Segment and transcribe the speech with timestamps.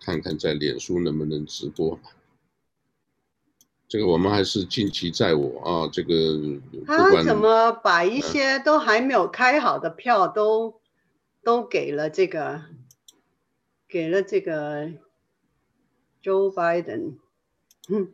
[0.00, 1.98] 看看在脸书能不能直播。
[3.86, 6.38] 这个我们还是尽其在我啊，这个
[6.86, 10.74] 他怎么把一些都还没有开好的票都、嗯、
[11.42, 12.62] 都给了这个，
[13.88, 14.88] 给了这个
[16.22, 17.14] Joe Biden？
[17.88, 18.12] 嗯，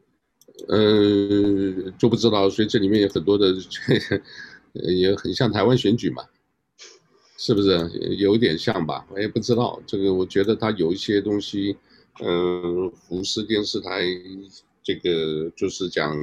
[0.69, 3.53] 呃，就不知道，所以这里面有很多的，
[4.73, 6.25] 也很像台湾选举嘛，
[7.37, 7.89] 是不是？
[8.19, 9.07] 有点像吧？
[9.11, 11.77] 我也不知道，这个我觉得他有一些东西，
[12.21, 14.05] 嗯、呃，福斯电视台。
[14.87, 16.15] 这个就是讲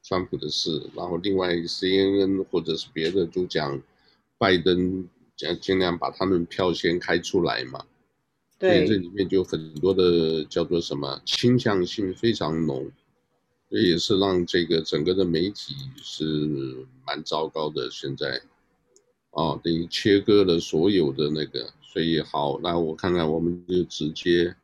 [0.00, 3.82] 川普的事，然后另外 CNN 或者是别的就讲
[4.38, 7.84] 拜登，讲尽量把他们票先开出来嘛。
[8.60, 12.88] 对，所以这里面就很多的叫做什么倾向性非常浓，
[13.68, 16.24] 这也是让这个整个的媒体是
[17.04, 17.90] 蛮糟糕的。
[17.90, 18.40] 现在，
[19.30, 24.54] 哦，等于切割了所有的那个，所以好，那我看看我们就直接。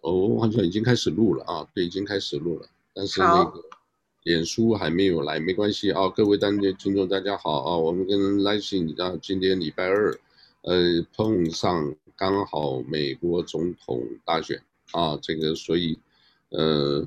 [0.00, 3.64] 哦，好像已经开始录了啊，对，已经开始录了，但是那个
[4.22, 10.16] 脸书还没有来，没关系啊，各位当家听众大家好啊，我们跟来信啊，今天礼拜二，
[10.62, 15.98] 呃，碰上刚好美国总统大选啊，这个所以
[16.50, 17.06] 呃，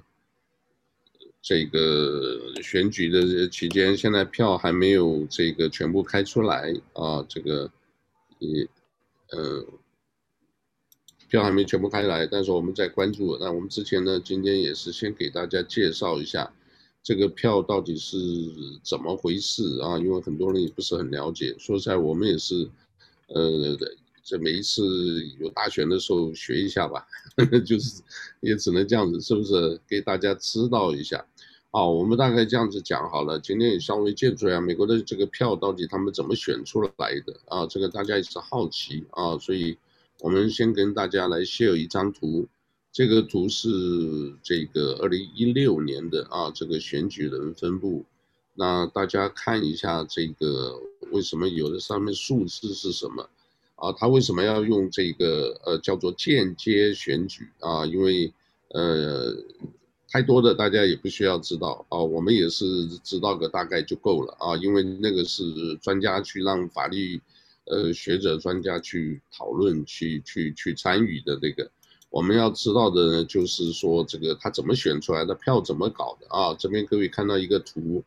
[1.41, 7.71] 这个选举的期间，现在票还没有这个全部开出来啊，这个
[8.39, 8.67] 也
[9.31, 9.65] 呃。
[11.29, 13.37] 票还没全部开来，但是我们在关注。
[13.39, 16.51] 那我们之前呢，今天也是先给大家介绍一下
[17.01, 18.17] 这个票到底是
[18.83, 19.97] 怎么回事啊？
[19.97, 21.55] 因为很多人也不是很了解。
[21.57, 22.69] 说实在，我们也是，
[23.27, 23.77] 呃，
[24.21, 27.07] 这每一次有大选的时候学一下吧，
[27.65, 28.01] 就是
[28.41, 29.79] 也只能这样子，是不是？
[29.87, 31.25] 给大家知道一下。
[31.71, 33.39] 啊，我们大概这样子讲好了。
[33.39, 37.65] 今天也稍微介绍一下美国的这个票到底他们怎么选出来的啊？
[37.65, 39.77] 这个大家也是好奇啊，所以。
[40.23, 42.47] 我们先跟大家来 share 一张图，
[42.91, 43.67] 这个图是
[44.43, 48.05] 这个二零一六年的啊，这个选举人分布。
[48.53, 50.79] 那大家看一下这个，
[51.09, 53.27] 为什么有的上面数字是什么？
[53.77, 57.83] 啊，他为什么要用这个呃叫做间接选举啊？
[57.87, 58.31] 因为
[58.67, 59.35] 呃
[60.11, 65.43] 太多的大家也不需要知道啊，我们也是知道个大概就够了啊，因为那个是
[65.81, 67.21] 专家去让法律。
[67.65, 71.69] 呃，学者专家去讨论、去去去参与的这个，
[72.09, 76.55] 我们要知道的呢，就是说这个他怎么选出来的票怎么搞的啊？
[76.55, 78.03] 这边各位看到一个图，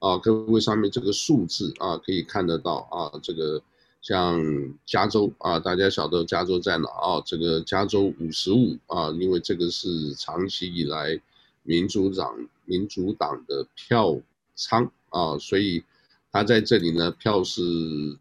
[0.00, 3.62] 啊，各位上面这个数字啊，可以看得到啊，这个
[4.02, 4.42] 像
[4.84, 7.22] 加州啊，大家晓得加州在哪啊？
[7.24, 11.18] 这个加州五十五啊，因为这个是长期以来
[11.66, 14.18] 民主党民主党的票
[14.54, 15.84] 仓啊，所以。
[16.32, 17.62] 他在这里呢，票是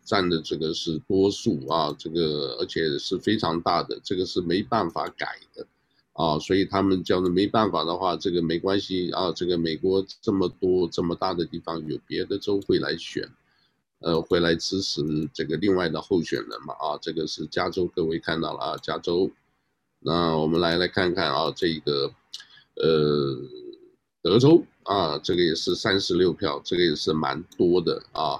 [0.06, 5.68] 占的这个是多数啊，这个而且是非常大的，这个是没办法改的，
[6.14, 13.30] 啊，所以他们叫做没办法的话，这个没关系啊，这个美国这么多这么大的地方，有别的州会来选，
[14.00, 15.02] 呃，会来支持
[15.34, 19.30] 这个另外的候选人嘛，啊，这个是加州，各位看到了啊，加州，
[20.00, 22.14] 那我们来来看看啊，这个，
[22.76, 23.38] 呃，
[24.22, 24.64] 德州。
[24.84, 28.40] 啊，这个也是三十六票，这个也是蛮多的啊。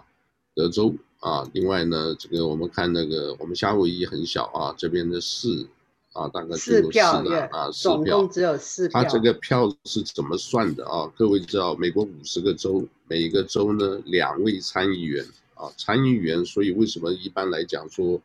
[0.54, 5.66] 德州啊，另外呢，这个我们看那个，我们夏威夷很小啊，这边的市
[6.14, 9.02] 啊，大概只有四票啊，四票，总共只有四票。
[9.02, 11.12] 它这个票是怎么算的啊？
[11.18, 15.26] 各位知道，美国五十个州，每一个州呢两位参议员
[15.56, 18.22] 啊，参议员，所以为什么一般来讲说，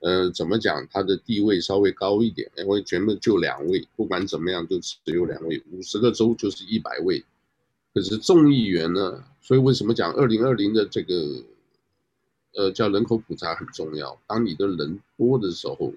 [0.00, 2.50] 呃，怎么讲，他的地位稍微高一点？
[2.56, 7.24] 因为全部就两位，不管怎么样都只有两位，五十个州就是一百位。
[7.92, 9.24] 可是众议员呢？
[9.40, 11.42] 所以为什么讲二零二零的这个，
[12.54, 14.20] 呃，叫人口普查很重要。
[14.26, 15.92] 当你的人多的时候，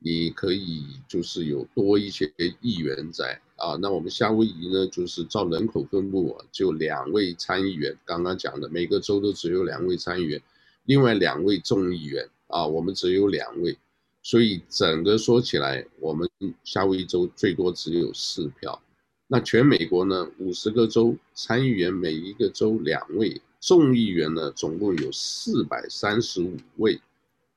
[0.00, 3.76] 你可以就是有多一些议员在啊。
[3.80, 7.96] 那我们夏威夷呢，就是照人口分布啊，就两位参议员。
[8.04, 10.42] 刚刚讲的每个州都只有两位参议员，
[10.84, 13.78] 另外两位众议员啊，我们只有两位。
[14.22, 16.28] 所以整个说起来，我们
[16.62, 18.80] 夏威夷州最多只有四票。
[19.26, 27.00] 那全美国呢，五十个州参议员每一个州两位，众议员呢总共有四百三十五位，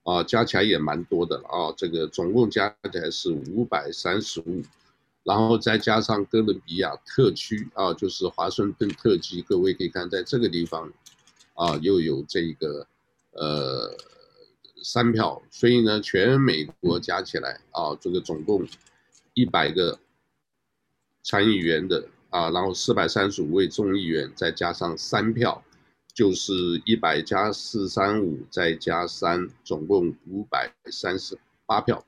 [0.04, 1.74] 啊，加起来也蛮多的了啊。
[1.76, 4.62] 这个总共加起来是五百三十五，
[5.24, 10.94] 然后再加上哥伦比亚特区啊，就是华盛顿特区，各位可以看在这个地方，
[11.56, 12.88] 啊，又有这个
[13.32, 13.98] 呃
[14.84, 18.68] 三票，所以呢，全美国加起来啊，这个总共
[19.34, 19.98] 一百个。
[21.26, 25.64] 参议员的啊，然后四百三十五位众议员，再加上三票，
[26.14, 26.54] 就是
[26.86, 32.06] 一百加四三五，再加三，总共五百三十八票。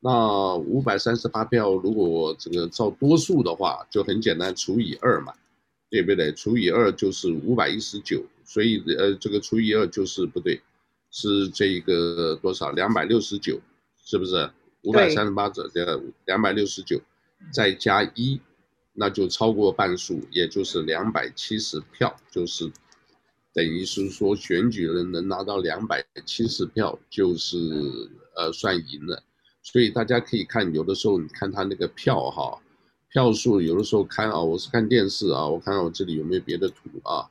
[0.00, 5.34] 那五百三十八票，如果这个照多数的话，就很简单，除以二嘛，
[5.90, 6.32] 对不对？
[6.32, 10.62] 除以二就是五百一十九，所以呃，这个除以二就是不对，
[11.16, 12.72] 是这个多少？
[12.72, 13.58] 两百六十九，
[14.04, 14.50] 是不是？
[14.82, 17.00] 五百三十八者的两百六十九，
[17.50, 18.38] 再加一，
[18.92, 22.70] 那就超过半数，也就是两百七十票，就是
[23.54, 27.58] 等于是说选举人能拿到两百七十票，就是
[28.36, 29.22] 呃算赢了。
[29.62, 32.60] 所以大家可以看，有的时候你看他那个票哈，
[33.08, 37.26] 票数有的时候看啊，我是看电视啊，我看看我这里有没有别的图啊，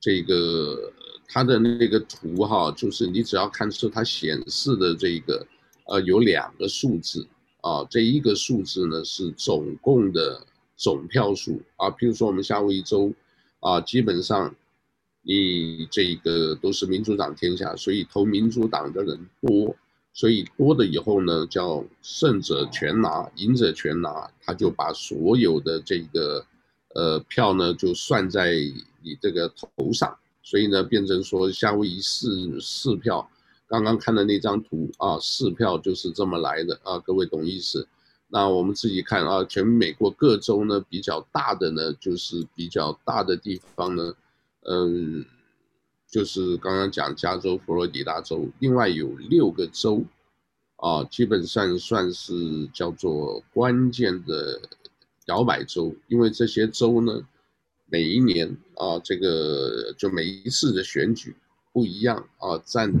[0.00, 0.90] 这个
[1.30, 5.46] 他的那个图哈，就是你只要看出它显示的这个。
[5.86, 7.26] 呃，有两个数字
[7.62, 10.40] 啊，这一个数字呢是总共的
[10.76, 11.90] 总票数啊。
[11.90, 13.12] 比如说我们夏威夷州
[13.58, 14.54] 啊，基本上
[15.22, 19.74] 你这个都是民主党天下，所以投民主党的人多，
[20.12, 26.46] 所以多的以后呢叫胜者全拿，赢者全拿，他就把所有的这个
[26.94, 28.52] 呃票呢就算在
[29.02, 33.28] 你这个头上，所以呢变成说夏威夷四四票。
[33.68, 37.86] 刚刚看的那张图啊，四票就是这么来的啊，各位懂意思？
[38.26, 44.14] 那我们自己看啊，全美国各州呢比较大的呢，就是比较大的地方呢，
[44.62, 45.24] 嗯，
[46.08, 50.02] 就是刚刚讲加州、佛罗里达州，另外有六个州
[50.76, 54.60] 啊，基本上算是叫做关键的
[55.26, 57.20] 摇摆州，因为这些州呢，
[57.90, 61.34] 每一年啊，这个就每一次的选举
[61.72, 62.92] 不一样啊，占。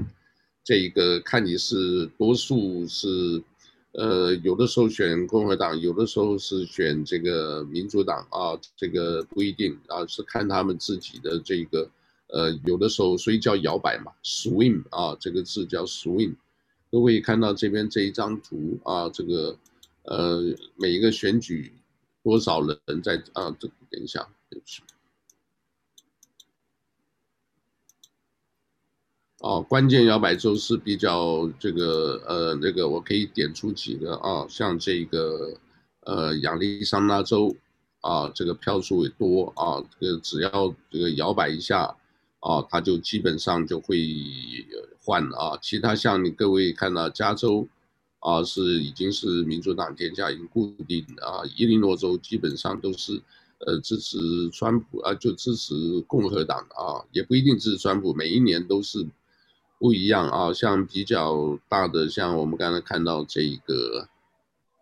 [0.62, 3.42] 这个看你是多数是，
[3.92, 11.90] 呃，有的时候选共和党，有的时候是选这个民主党啊，这个不一定啊，是看他们自己的这个，
[12.28, 16.34] 呃，有的时候所以叫摇摆嘛，swing 啊，这个字叫 swing。
[16.92, 19.56] 各位看到这边这一张图啊，这个，
[20.02, 20.42] 呃，
[20.76, 21.72] 每一个选举
[22.22, 23.50] 多少人在啊？
[23.58, 24.82] 这等一下，对不起。
[29.38, 35.54] 哦，关键摇摆州是比较这个呃那个，我可以点出几个啊，像这个
[36.00, 37.56] 呃亚利桑那州
[38.02, 41.96] 啊，这个票数也多啊，这个只要这个摇摆一下
[42.40, 43.96] 啊，它就基本上就会
[45.02, 45.58] 换啊。
[45.62, 47.66] 其他像你各位看到加州
[48.18, 53.22] 啊，是已经是民主党天下已经固定啊，伊利诺州基本上都是
[53.66, 54.18] 呃支持
[54.50, 59.06] 川普啊，就支持共和党啊，也不一定支持川普，每一年都是。
[59.82, 64.06] 不一样啊，像比较大的，像我们刚才看到这个，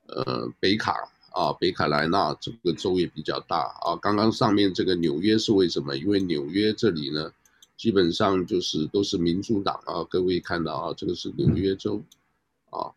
[0.08, 0.92] 呃，北卡
[1.30, 3.94] 啊，北卡莱纳这个州也比较大啊。
[4.02, 5.96] 刚刚上面这个纽约是为什么？
[5.96, 7.32] 因为纽约这里呢，
[7.76, 10.02] 基本上就是都是民主党啊。
[10.02, 12.02] 各位看到啊，这个是纽约州
[12.70, 12.90] 啊，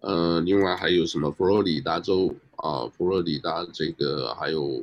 [0.00, 4.82] 呃，另外还有什么佛罗里达州啊，佛罗里达这个还有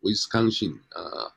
[0.00, 1.32] 威斯康星呃。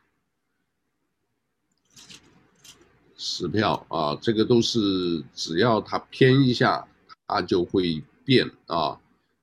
[3.22, 6.88] 十票啊，这个都是只要它偏一下，
[7.28, 8.98] 它就会变啊。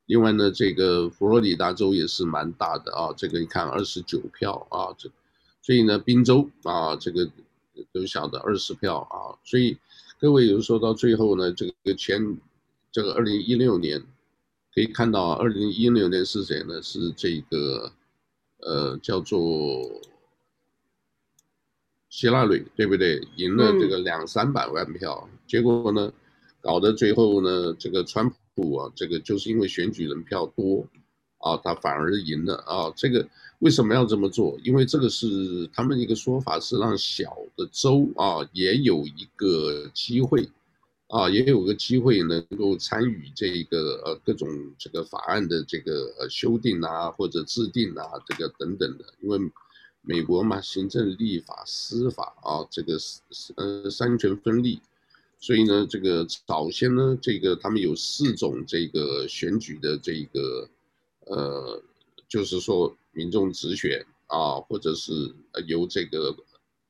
[0.07, 5.11] 另外呢，这个佛罗里达州也是蛮大的啊，这个你看二十九票啊，这
[5.61, 7.31] 所以呢，宾州啊，这个
[7.93, 9.37] 都晓得二十票啊。
[9.45, 9.77] 所以
[10.19, 12.39] 各位有说到最后呢，这个前
[12.91, 14.03] 这个二零一六年
[14.77, 16.83] 可以看到，二零一六年是谁呢？
[16.83, 17.91] 是这个
[18.59, 19.41] 呃叫做。
[22.11, 23.21] 希拉里对不对？
[23.37, 26.11] 赢了这个两三百万票，嗯、结果呢，
[26.63, 30.87] 搞得最后呢，这个川普啊，这个就是因为选举人票多
[31.39, 32.91] 啊，他反而赢了啊。
[32.97, 33.27] 这个
[33.59, 34.59] 为什么要这么做？
[34.63, 40.49] 因为这个是他们一个说法，是让小的州啊也有一个机会
[41.09, 44.49] 啊，也有个机会能够参与这个呃各种
[44.79, 49.39] 这个法案的这个呃修订啊或者制定啊这个等等的，因为。
[50.09, 52.97] 美国嘛，行政、立法、司法啊，这个
[53.57, 54.81] 呃三权分立，
[55.41, 60.69] 所以呢，这个早先呢，这个他们有四种这个选举的这个
[61.27, 61.83] 呃，
[62.29, 65.35] 就是说民众直选啊，或者是
[65.67, 66.33] 由这个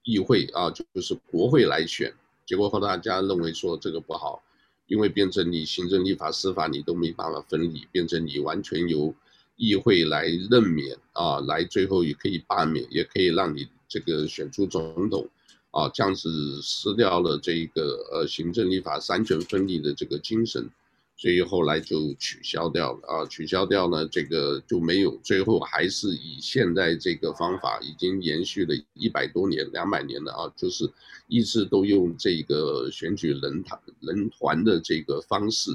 [0.02, 2.12] 议会啊，就是国会来选。
[2.46, 4.42] 结果后大家认为说这个不好，
[4.86, 9.14] 因为变成你行政、立法、司法你都没办法分离，变成你完全由。
[9.58, 15.26] 议会来任免啊，来最后也可以罢免，也可以让你这个选出总统
[15.70, 20.68] 啊，这样子失掉了这一个呃行政立法三权分立的这个精神，
[21.16, 30.88] 所以后来就取消掉了啊，取消掉呢，这个就没有，最后还是以现在这个方法已经延续了一百多年、两百年了啊，就是
[31.26, 35.74] 一直都用这个选举人团人团的这个方式。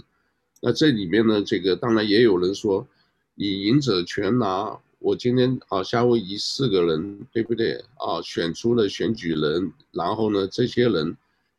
[0.61, 2.87] 那这里面呢，这个当然也有人说，
[3.33, 4.79] 你赢者全拿。
[4.99, 8.21] 我今天啊，夏威夷四个人，对不对啊？
[8.21, 11.17] 选出了选举人，然后呢，这些人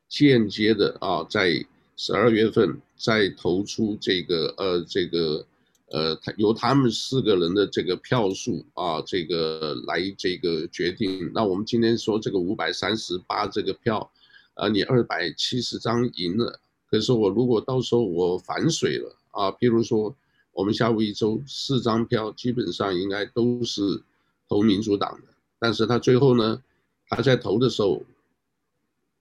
[0.08, 1.66] 间接的啊，在
[2.04, 5.46] 十二月份再投出这个呃这个
[5.86, 11.30] 呃他，由他们四个人的这个票数啊，这个来这个决定。
[11.32, 14.10] 那我们今天说这个五百三十八这个票，
[14.54, 16.58] 啊，你二百七十张赢了，
[16.90, 20.12] 可是我如果到时候我反水了啊，譬如说。
[20.54, 24.02] 我们下午一周四张票基本上应该都是
[24.46, 25.28] 投民主党的，
[25.58, 26.62] 但是他最后呢，
[27.08, 28.02] 他在投的时候，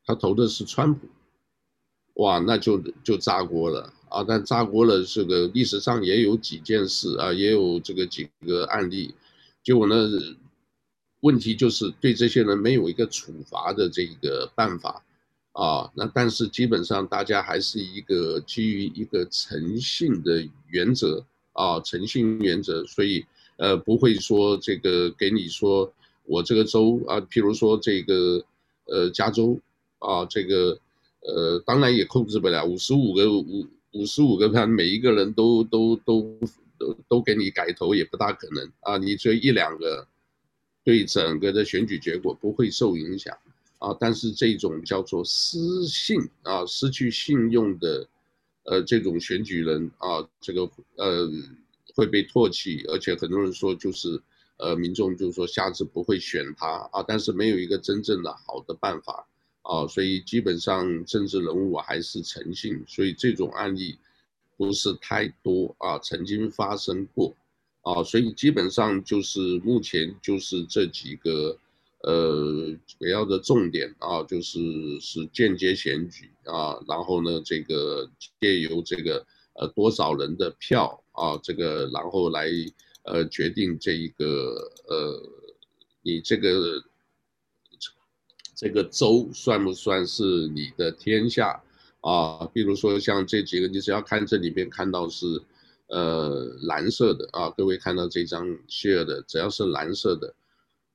[0.06, 1.08] 他投的是川普，
[2.16, 4.24] 哇，那就就炸锅了啊！
[4.28, 9.14] 但炸锅了，这个历史上也有几件事啊，也有这个几个案例，
[9.64, 9.96] 结果呢，
[11.22, 15.04] 问题就是对这些人没有一个处罚的这个办法。
[15.54, 23.26] 啊，那但是基本上大家还是一个基于一个诚信的原则啊，诚信原则，所以
[23.58, 25.92] 呃不会说这个给你说
[26.24, 28.42] 我这个州啊，譬如说这个
[28.86, 29.60] 呃加州
[30.00, 30.80] 啊，这个
[31.22, 36.40] 呃当然也控制不了五十五个五五十五个票，每一个人都都都
[36.78, 38.72] 都都给你改头也不大可能。
[38.82, 40.08] 啊，你这一两个
[40.84, 43.38] 对整个的选举结果不会受影响。
[43.80, 48.08] 啊，但是这种叫做失信啊，失去信用的，
[48.64, 51.28] 呃，这种选举人啊，这个呃
[51.96, 54.22] 会被唾弃，而且很多人说就是，
[54.58, 56.88] 呃，民众就是说下次不会选他。
[56.92, 59.28] 啊，但是没有一个真正的好的办法
[59.62, 63.98] 啊，所以基本上政治人物还是诚信，所以这种案例
[64.58, 67.36] 不是太多啊，曾经发生过
[67.82, 71.58] 啊，所以基本上就是目前就是这几个。
[72.04, 74.60] 呃，主要的重点啊，就是
[75.00, 82.50] 是间接选举啊，然后呢，这个借由这个呃多少人的票啊，这个然后来
[83.04, 85.22] 呃决定这一个呃
[86.02, 86.84] 你这个
[88.62, 91.60] 这个州算不算是你的天下
[92.02, 92.46] 啊？
[92.54, 95.26] 比如说像这几个，你只要看这里面看到是
[95.88, 100.32] 呃蓝色的啊，各位看到这张 share 的，只要是蓝色的。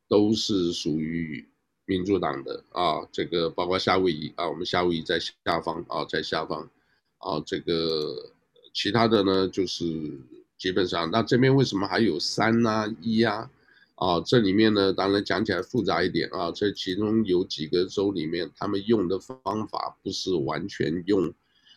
[0.08, 1.44] 都是属于
[1.84, 6.62] 民主党的啊，这个包括夏威夷啊，我们夏威夷在下方啊，在下方
[7.18, 8.14] 啊，这个
[8.72, 9.84] 其他的呢，就是
[10.56, 13.50] 基本上，那这边为什么还有三啊一啊
[13.96, 14.20] 啊？
[14.20, 21.34] 这里面呢，当然讲起来复杂一点啊，这其中有几个州里面，他们用的方法不是完全用，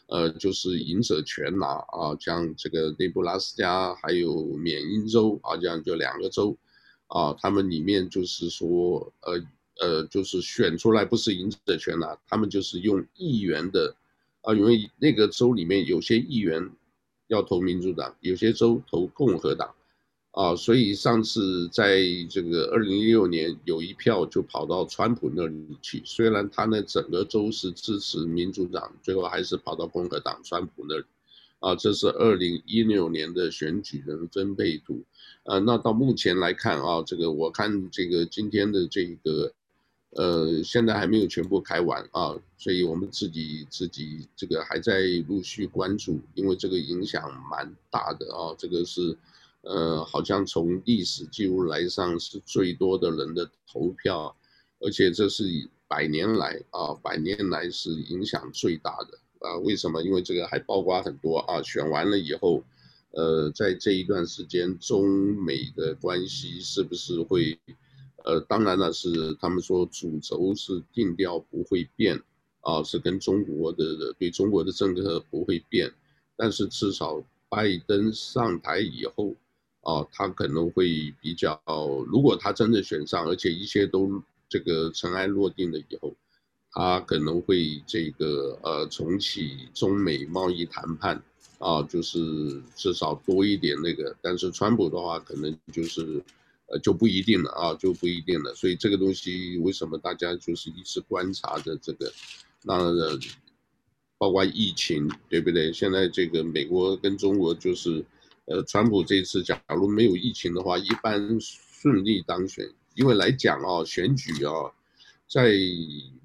[0.08, 6.56] 呃，就是赢者全拿啊，像这个内布拉斯加还有缅因州啊，这样就两个州。
[7.12, 9.42] 啊，他们里面就是说，呃
[9.82, 13.96] 呃，就是选出来不是赢者全拿，他们就是用议员的，
[14.42, 16.70] 啊，因为那个州里面有些议员
[17.26, 19.74] 要投民主党，有些州投共和党，
[20.40, 31.04] 啊，所以上次在这个二零一六年有一票就跑到川普那里去，虽然他那整个州是支持民主党，最后还是跑到共和党川普那里，
[31.60, 35.04] 啊，这是二零一六年的选举人分配图。
[35.44, 39.52] 呃，那到目前来看啊，这个我看这个今天的这个，
[40.12, 49.18] 呃，现在还没有全部开完啊，所以我们自己自己这个还在陆续关注，因为这个影响蛮大的啊，这个是，
[49.62, 54.36] 呃，好像从历史记录来上是最多的人的投票，
[54.80, 55.44] 而且这是
[55.88, 60.02] 百年来啊，百年来是影响最大的啊，为什么？
[60.02, 62.64] 因为这个还包括很多啊，选完了以后。
[63.12, 65.10] 呃，在这一段时间，中
[65.44, 67.58] 美的关系是不是会？
[68.24, 72.22] 呃，当然了，是他们说主轴是定调不会变，
[72.62, 75.92] 啊，是跟中国的对中国的政策不会变，
[76.38, 79.34] 但是至少拜登上台以后，
[79.82, 81.62] 啊，他可能会比较，
[82.08, 86.16] 如果他真的选上，而且一切都这个尘埃落定了以后，
[86.72, 91.22] 他可能会这个呃重启中美贸易谈判。
[91.58, 96.24] 啊，就是至少多一点那个，但是川普的话可能就是，
[96.68, 98.56] 呃，就不一定了啊，就不一定了。
[98.56, 102.10] 所以这个东西为什么大家就是一直观察着这个，
[102.64, 102.80] 那
[104.18, 105.74] 包括疫情，对不对？
[105.74, 108.06] 现在这个美国跟中国就是，
[108.50, 112.70] 呃，川普这次假如没有疫情的话，一般顺利当选。
[112.96, 114.52] 因为来讲啊，选举啊，
[115.30, 115.52] 在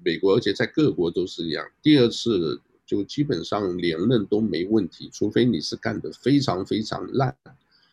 [0.03, 2.61] 美国而且在各国都是一样，第二次。
[2.87, 7.35] 就基本上连任都没问题，除非你是干得非常非常烂，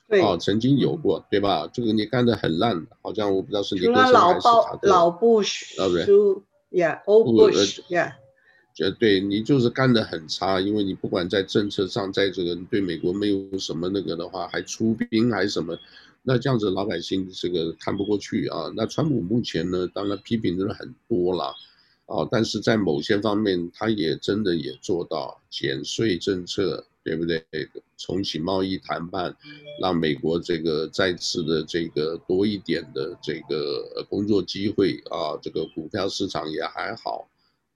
[0.06, 1.66] 对啊，曾经有过，对吧？
[1.72, 3.80] 这个你干得很烂，好像我不知道是你。
[3.80, 4.40] 除了老布
[4.82, 5.82] 老布什
[6.70, 7.54] ，Yeah，Old
[8.74, 15.78] 绝对你就是干得很差，因为你不管在政策上，在这个对美国没有什么那个的话，还出兵还是什么，
[16.22, 18.72] 那这样子老百姓这个看不过去啊。
[18.74, 21.54] 那川普目前呢，当然批评真的很多了。
[22.06, 27.42] 啊，但是在某些方面，他也真的也做到减税政策，对不对？
[27.96, 29.34] 重启贸易谈判，
[29.80, 37.26] 让美国这个再次的这个多一点的这个工作机会啊，这个股票市场也还好，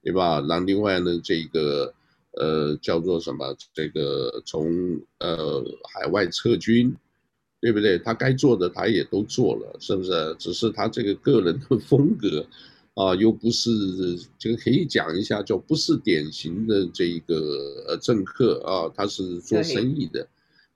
[0.07, 0.39] 对吧？
[0.47, 1.93] 那另外呢，这个
[2.31, 3.53] 呃叫做什么？
[3.73, 5.61] 这个从呃
[5.93, 6.95] 海外撤军，
[7.59, 7.99] 对不对？
[7.99, 10.33] 他该做的他也都做了，是不是？
[10.39, 12.45] 只是他这个个人的 风格。
[12.93, 13.69] 啊，又不是
[14.39, 20.25] 这个可以讲一下，就不是典型的这个呃政客啊，他是做生意的，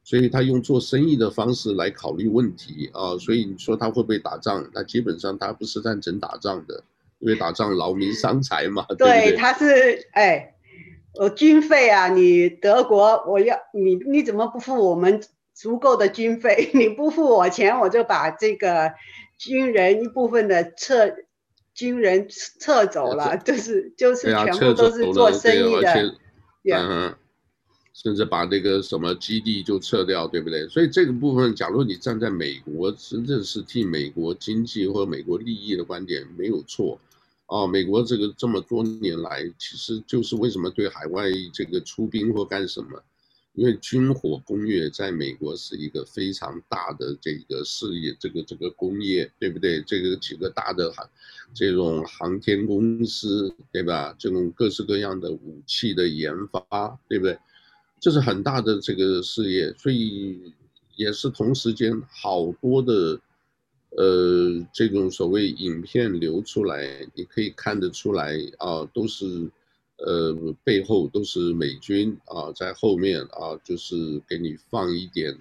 [0.04, 4.70] 所以他用做生意的方式来考虑问题啊，所以你说他会不会打仗？
[4.74, 6.84] 那基本上他不是赞成打仗的，
[7.22, 8.86] 因为打仗劳民伤财嘛。
[8.90, 10.56] 对，对，对，他是哎，
[11.14, 15.24] 我军费啊，你德国我要你你怎么不付我们
[15.54, 16.70] 足够的军费？
[16.76, 18.92] 你不付我钱，我就把这个
[19.38, 21.16] 军人一部分的撤。
[21.74, 22.28] 军人
[22.60, 26.16] 撤走了，就是就是全部都是做生意的，
[26.66, 27.16] 嗯.
[27.94, 30.68] 甚至把那个什么基地就撤掉，对不对？
[30.68, 37.00] 所以这个部分，假如你站在美国，真正是替美国经济或美国利益的观点，没有错。
[37.52, 43.04] 哦，美国这个这么多年来，其实就是为什么对海外这个出兵或干什么？
[43.56, 49.82] 因为军火工业在美国是一个非常大的这个事业，这个这个工业，对不对？
[49.82, 51.06] 这个几个大的航，
[51.54, 54.16] 这种航天公司，对吧？
[54.18, 57.38] 这种各式各样的武器的研发，对不对？
[58.00, 60.54] 这是很大的这个事业，所以
[60.96, 63.20] 也是同时间好多的，
[63.98, 69.50] 呃，这种所谓影片流出来，你可以看得出来啊，都是。
[70.04, 75.38] 呃，背后都是美军啊，在后面啊，就是给你放一点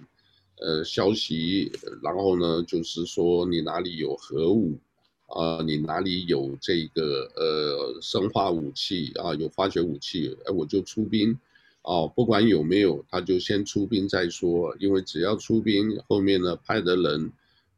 [0.59, 1.71] 呃消息，
[2.03, 4.77] 然后呢，就是说你哪里有核武
[5.25, 11.35] 啊，你哪里有这个呃生化武器啊，有化学武器，哎，我就出兵
[11.81, 17.31] 哦，不管有没有，他就先出兵再说，因为只要出兵，后面呢派的人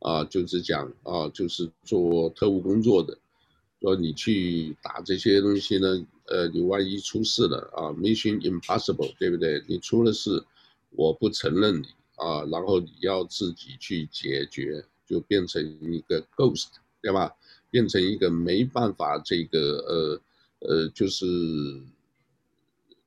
[0.04, 3.18] 啊，就是讲啊，就是做特务工作的，
[3.82, 6.06] 说你去打这些东西呢。
[6.26, 9.62] 呃，你万一出事了啊，Mission Impossible，对不对？
[9.68, 10.42] 你出了事，
[10.92, 16.68] 我不承认你啊，然后你要自己去解决，就变成一个 ghost，
[17.02, 17.36] 对吧？
[17.70, 20.22] 变成一个没办法这个呃
[20.60, 21.26] 呃，就是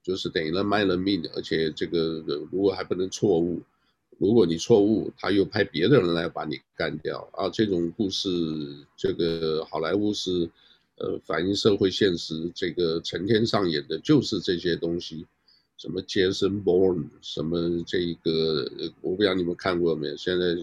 [0.02, 3.62] 就是等于了卖了命，而且这个如果还不能错误，
[4.18, 8.28] 如果你错误，他又派别的人来把你干掉啊，这种故事，
[8.96, 10.50] 这个好莱坞是。
[10.98, 15.26] 呃，反映社会现实，这个成天上演的就是这些东西，
[15.76, 18.66] 什么杰森·伯恩，什么这个，
[19.02, 20.16] 我不知道你们看过没有？
[20.16, 20.56] 现在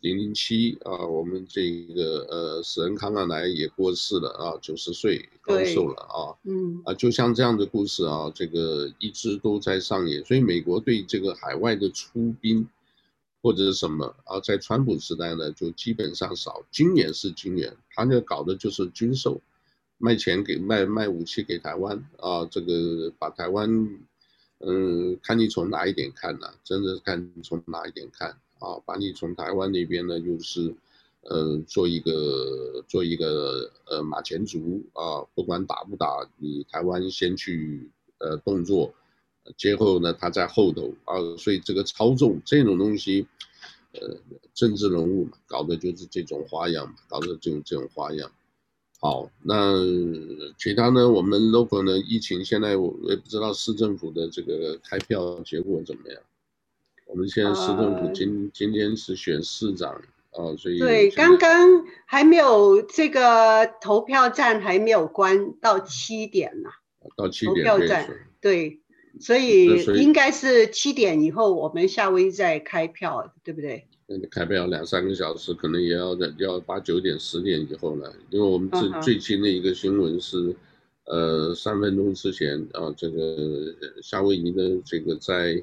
[0.00, 12.68] 零零七啊，我们这个呃，史恩·康纳莱也过世了啊，九十岁高寿了啊，嗯啊，就像这样的故事啊，这个一直都在上演，所以美国对这个海外的出兵
[13.42, 19.40] 或者是什么啊，在川普时代呢，就基本上少，今年是今年，他那搞的就是军售。
[20.00, 23.68] 卖钱给卖卖武器给台湾啊，这个把台湾，
[24.60, 26.54] 嗯，看你从哪一点看呢、啊？
[26.62, 28.78] 真的看你从哪一点看啊？
[28.86, 30.74] 把你从台湾那边呢，又是，
[31.22, 38.92] 呃，做一个做一个呃马前卒啊，不管打不打，你台湾先去呃动作，
[39.56, 43.26] 之后呢他在后头啊，所以这个操纵这种东西，
[43.92, 44.16] 呃，
[44.54, 48.30] 政治人物嘛，搞的就是这种花样嘛，搞的这种这种花样。
[49.00, 49.76] 好，那
[50.58, 51.08] 其他呢？
[51.08, 51.96] 我们 local 呢？
[52.00, 56.20] 疫情现在我也不知道市政府的这个开票结果怎么样。
[57.08, 60.00] 我们现在市政府今、呃、今天是选市长
[60.32, 66.76] 哦，所以对，刚刚还没有这个投票站还没有关到七点呢、啊。
[67.16, 68.08] 到七点投票站
[68.40, 68.80] 对，
[69.18, 73.86] 所以应该是七点以后我们夏威夷再开票，对不对？
[74.30, 80.56] 开票两三个小时，可能也要在要八九点十点以后了，因为我们最最新的一个新闻是，uh.
[81.06, 85.62] 呃，三分钟之前啊，这个夏威夷的这个在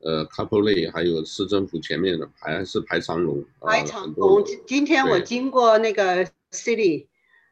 [0.00, 4.44] 呃 Kapolei 还有市政府前面的排是排长龙，排长龙。
[4.66, 7.06] 今天我经过那个 City，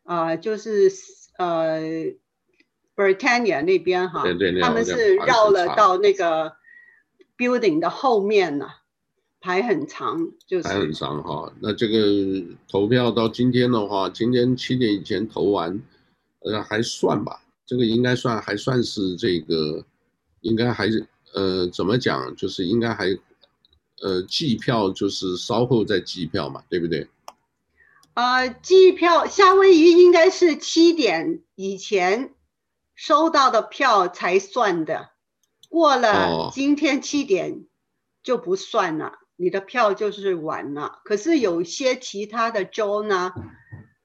[0.04, 0.90] 啊、呃，就是
[1.38, 1.80] 呃
[2.94, 6.56] Britannia 那边哈，对对，他们是绕了到那个
[7.36, 8.68] building 的后面呢。
[9.38, 11.52] 排很长，就是排很长哈。
[11.60, 15.80] 那这个投票到今天的话，今天七点以前投完，
[16.40, 19.84] 呃，还算吧，这个应该算还算是这个，
[20.40, 23.06] 应该还是呃怎么讲，就是应该还
[24.02, 27.08] 呃计票就是稍后再计票嘛，对不对？
[28.14, 32.32] 呃，计票夏威夷应该是七点以前
[32.94, 35.10] 收到的票才算的，
[35.68, 37.66] 过了今天七点
[38.22, 41.00] 就不算了，哦、你的票就是晚了。
[41.04, 43.34] 可是有些其他的州呢？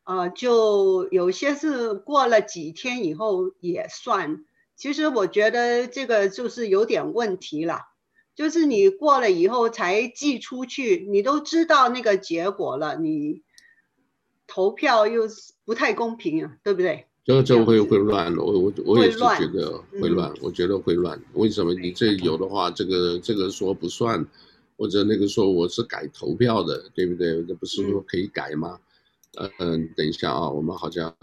[0.04, 4.44] 呃，就有些是过了几天以后也算。
[4.82, 7.82] 其实我觉得这个就是有点问题了，
[8.34, 13.44] 就是你过了以后才寄出去，你都知道那个结果了，你
[14.48, 15.30] 投票又
[15.66, 17.06] 不太公平啊，对不对？
[17.24, 21.22] 这这会会乱，我我我也是觉得会乱，嗯、我觉得会乱。
[21.34, 24.26] 为什么你这有的话，这个这个说不算，
[24.78, 27.44] 或者那个说我是改投票的，对不对？
[27.46, 28.80] 这不是说可以改吗？
[29.38, 31.16] 嗯嗯，等一下啊，我们好像。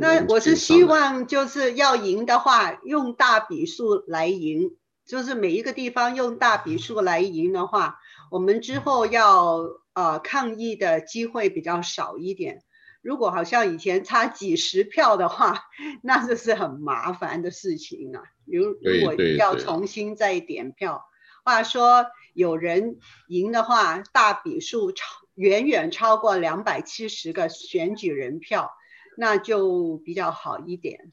[0.00, 4.76] 那我是希望就是要赢的话，用大笔数来赢，
[5.06, 7.98] 就是每一个地方用大笔数来赢的话，
[8.30, 9.60] 我们之后要
[9.92, 12.62] 呃抗议的机会比较少一点。
[13.02, 15.62] 如果好像以前差几十票的话，
[16.02, 18.22] 那就是很麻烦的事情啊。
[18.46, 21.04] 如如果要重新再点票，
[21.44, 25.04] 话说有人赢的话，大笔数超。
[25.36, 28.70] 远远超过两百七十个选举人票，
[29.16, 31.12] 那就比较好一点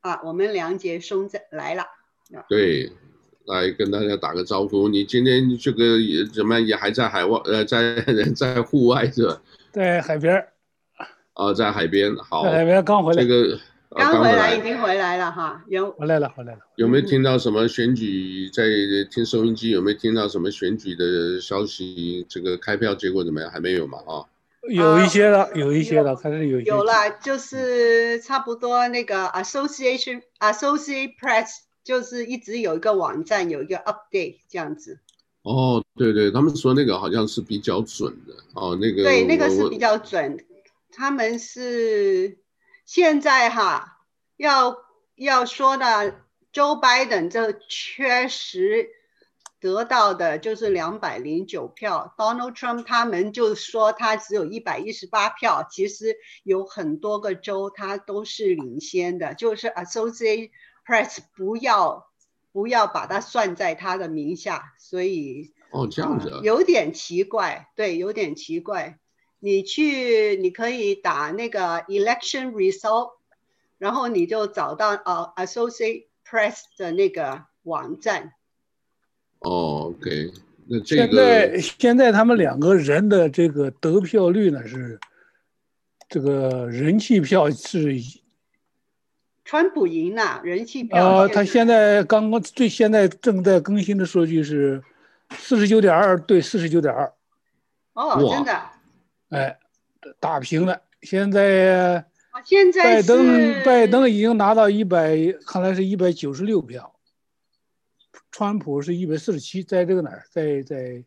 [0.00, 0.20] 啊。
[0.24, 1.84] 我们梁杰松在来了，
[2.48, 2.92] 对，
[3.46, 4.88] 来跟大家打个招呼。
[4.88, 7.40] 你今天这个也怎么也还在海外？
[7.44, 8.00] 呃，在
[8.36, 9.42] 在户外是吧？
[9.72, 10.48] 在海边。
[11.34, 12.14] 啊，在海边。
[12.16, 13.22] 好，在海边刚回来。
[13.22, 13.58] 这个。
[13.90, 16.60] 刚回来，已经回来了哈，有回来了，回来了。
[16.76, 18.50] 有没有听到什么选举？
[18.50, 18.62] 在
[19.10, 22.24] 听收音机有没有听到什么选举的消息？
[22.28, 23.50] 这个开票结果怎么样？
[23.50, 23.96] 还没有嘛？
[24.06, 24.28] 啊，
[24.62, 26.60] 有一些了，有一些了，开始有。
[26.60, 31.48] 有了，就是差不多那个 Association Associate Press
[31.84, 34.98] 就是一直有一个网站有一个 update 这样子。
[35.42, 40.44] 哦，对对，他们说那个好像是比较准的哦，那个对，那个是比较准，
[40.90, 42.38] 他们是。
[42.84, 43.98] 现在哈，
[44.38, 44.74] 要
[45.14, 45.84] 要说的
[46.54, 48.88] ，Joe Biden 这确实
[49.60, 60.50] 得到的就是两百零九票，Donald Trump 他们就说他只有一百一十八票，其实有很多个州他都是领先的，就是 Associated
[60.86, 62.08] Press 不要
[62.52, 68.98] 不要把它算在他的名下，所以哦这样子、啊呃、有点奇怪，对，有点奇怪。
[69.40, 73.10] 你去，你可以打那个 election result，
[73.78, 78.34] 然后你就找到呃 Associated Press 的那个网站。
[79.40, 80.32] 哦，OK，
[80.66, 84.98] 那这个现在现在他们两个人的这个得票率呢是，
[86.08, 87.94] 这个人气票是，
[89.44, 91.02] 川普赢了，人气票。
[91.02, 94.82] 呃，他现在刚刚最现在正在更新的数据是
[95.30, 97.12] 四十九点二对四十九点二。
[97.94, 98.60] 哦，真的。
[99.30, 99.58] 哎，
[100.20, 100.80] 打平了。
[101.02, 102.04] 现在，
[102.44, 106.92] 现在拜登拜登已经拿到一百，看来是一百九十六票。
[108.38, 110.24] 川普是一百四十七，在这个哪儿？
[110.30, 111.02] 在在，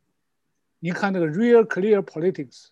[0.81, 2.65] 你看那个 Real Clear Politics。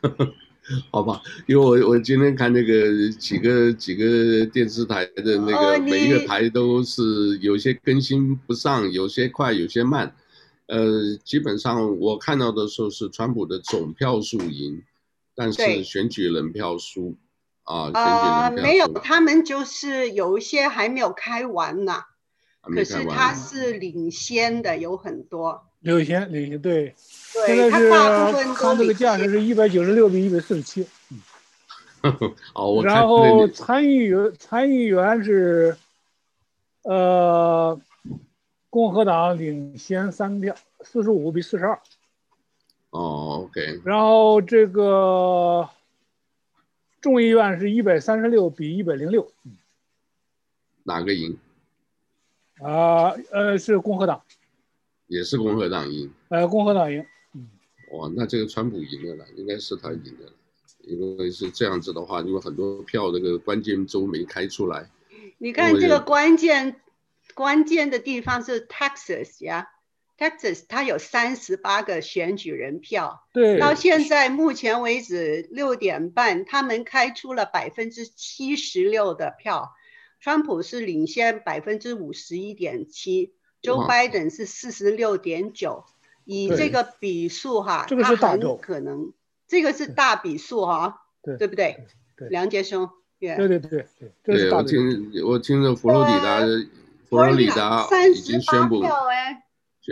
[0.92, 10.14] 好吧，因为我我今天看那个几个几个电视台的那个每一个台都是有些更新不上，有些快，有些慢。
[10.66, 14.84] 呃，基本上我看到的时候是川普的总票数赢，
[15.34, 17.16] 但是选举人票输，
[17.64, 18.62] 啊，选举人票输。
[18.62, 22.04] 没有，他们就是有一些还没有开完呢，
[22.62, 25.62] 可是他是领先的，有很多。
[25.80, 26.94] 领先，领先，对。
[27.34, 30.86] 对，现在是他这个价格是一百九十六比一百四十七。
[32.54, 35.76] 哦，然后参议员参议员是，
[36.82, 37.80] 呃。
[38.70, 41.80] 共和党领先三票，四十五比四十二。
[42.90, 43.80] 哦，OK。
[43.82, 45.66] 然后这个
[47.00, 49.32] 众议院是一百三十六比一百零六。
[50.84, 51.38] 哪个赢？
[52.62, 54.22] 啊，呃，是共和党。
[55.06, 56.12] 也是共和党赢。
[56.28, 57.04] 呃，共和党赢。
[57.34, 57.48] 嗯。
[57.92, 60.32] 哇，那这个川普赢了啦，应该是他赢了，
[60.82, 64.90] 因为是这样子的话，因为很多票这个关键州没开出来。
[65.38, 66.80] 你看这个关键。
[67.34, 69.68] 关键的地方是 Texas 呀
[70.18, 79.70] ，Texas 它有三十八个选举人票，对，到现在目前为止六点半，他们开出了百分之七十六的票，
[80.20, 85.84] 川普是领先百分之五十一点七，Joe Biden 是四十六点九，
[86.24, 89.12] 以这个比数哈，他很可能，
[89.46, 91.86] 这个是大比数哈，对，对不对？
[92.16, 96.66] 对，梁杰兄，对对对对，对我听我听着佛罗里达的
[97.08, 98.82] 佛罗里达已经宣布，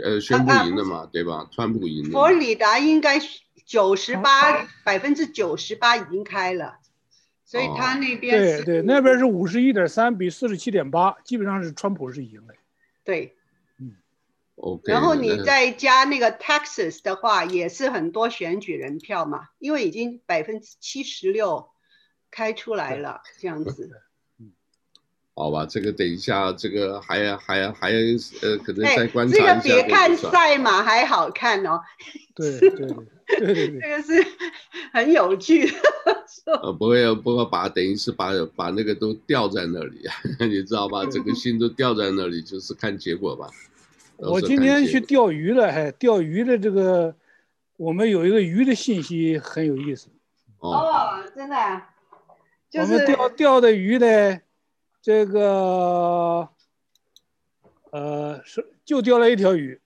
[0.03, 1.47] 呃，宣布赢了嘛，对吧？
[1.51, 2.11] 川普赢了。
[2.11, 3.19] 佛罗里达应该
[3.65, 6.79] 九十八百分之九十八已经开了，
[7.47, 12.53] 所以他那边对对，那边是五十一点三比四十七点八，基本上是川普是赢的。
[13.03, 13.35] 对，
[13.79, 13.95] 嗯
[14.57, 14.83] ，OK。
[14.85, 21.69] 然后你再加那个 Texas 的话，也是很多选举人票嘛，因为已经百分之七十六。
[22.29, 23.89] 开出来了，这样子。
[25.37, 27.91] 嗯，好吧，这个等一下，这个还还还
[28.41, 29.59] 呃，可能再观察一下。
[29.59, 31.79] 这个别看赛马还好看哦。
[32.35, 32.69] 对对
[33.53, 33.79] 对。
[33.79, 34.25] 这个是
[34.91, 35.73] 很有趣的。
[36.63, 40.15] 呃，不会不会把等于是把把那个都吊在那里啊，
[40.47, 41.05] 你知道吧？
[41.05, 43.47] 整个心都吊在那里，就是看结果吧。
[44.17, 47.13] 我今天去钓鱼了，还钓鱼的这个，
[47.75, 50.07] 我们有一个鱼的信息很有意思。
[50.59, 51.89] 哦，哦真的啊。
[52.69, 54.39] 就是、我们钓钓的鱼呢，
[55.07, 56.49] 这个，
[57.91, 59.79] 呃，是就钓了一条鱼。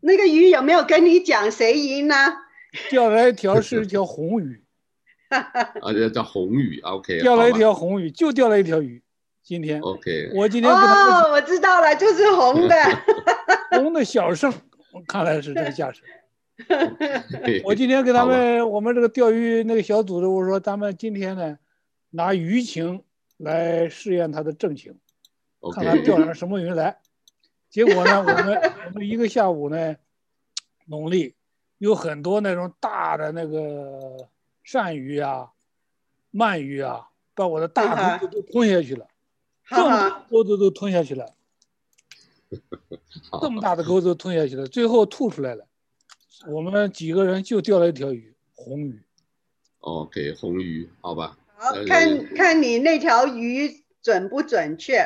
[0.00, 2.16] 那个鱼有没有跟你讲谁赢呢？
[2.90, 4.64] 钓了一条是一条红鱼。
[5.30, 7.20] 啊，叫叫红鱼，OK。
[7.20, 9.00] 钓了一条红鱼，就钓了一条鱼。
[9.44, 10.32] 今天，OK。
[10.34, 12.74] 我今天哦，我知道了，就是红的。
[13.70, 14.52] 红的小胜，
[15.06, 16.02] 看来是这个架势。
[17.62, 21.56] 我今天给他们，我们这个钓鱼那个小组的，我说咱们今天呢，
[22.10, 23.04] 拿鱼情
[23.36, 24.98] 来试验它的正情
[25.60, 25.74] ，okay.
[25.74, 26.98] 看看钓上什么鱼来。
[27.68, 29.96] 结果呢， 我们我们一个下午呢，
[30.86, 31.34] 努力
[31.78, 34.28] 有很多那种大的那个
[34.64, 35.50] 鳝鱼啊、
[36.32, 39.06] 鳗鱼啊，把我的大钩子都吞下去了，
[39.68, 41.34] 这么大钩子都吞下去了，
[43.42, 45.66] 这么大的钩子都吞下去了，最后吐出来了。
[46.48, 49.02] 我们几个人就钓了一条鱼，红鱼。
[49.80, 51.36] OK，红鱼，好吧。
[51.58, 54.98] 好，看看你那条鱼准不准确。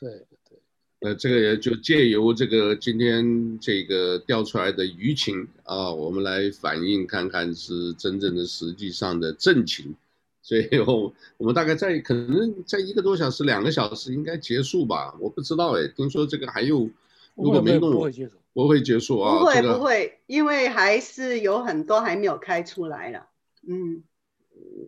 [0.00, 0.10] 对
[0.48, 0.58] 对。
[1.00, 9.94] 那这个也就借由这个今天这个钓出来的鱼情啊，我们来反映看看是真正的实际上的正情。
[10.42, 15.14] 所以我我们大概在可能在一个多小时、两个小时应该结束吧？
[15.20, 16.90] 我不知道哎，听说这个还有，
[17.34, 17.92] 如果没弄。
[17.92, 18.32] 不会结束。
[18.54, 19.38] 不会结束啊！
[19.38, 23.28] 不会不会，因为还是有很多还没有开出来了。
[23.68, 24.02] 嗯，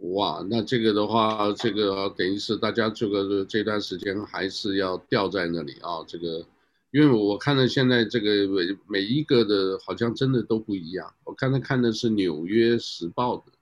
[0.00, 6.02] 哇，那这个的话，这个等于是大家这个这段时间还是要吊在那里啊。
[6.06, 6.44] 这个，
[6.90, 11.12] 因为我看到现在这个每每一个的，好像真的都不一样。
[11.24, 13.52] 我刚才看的是《纽约时报》的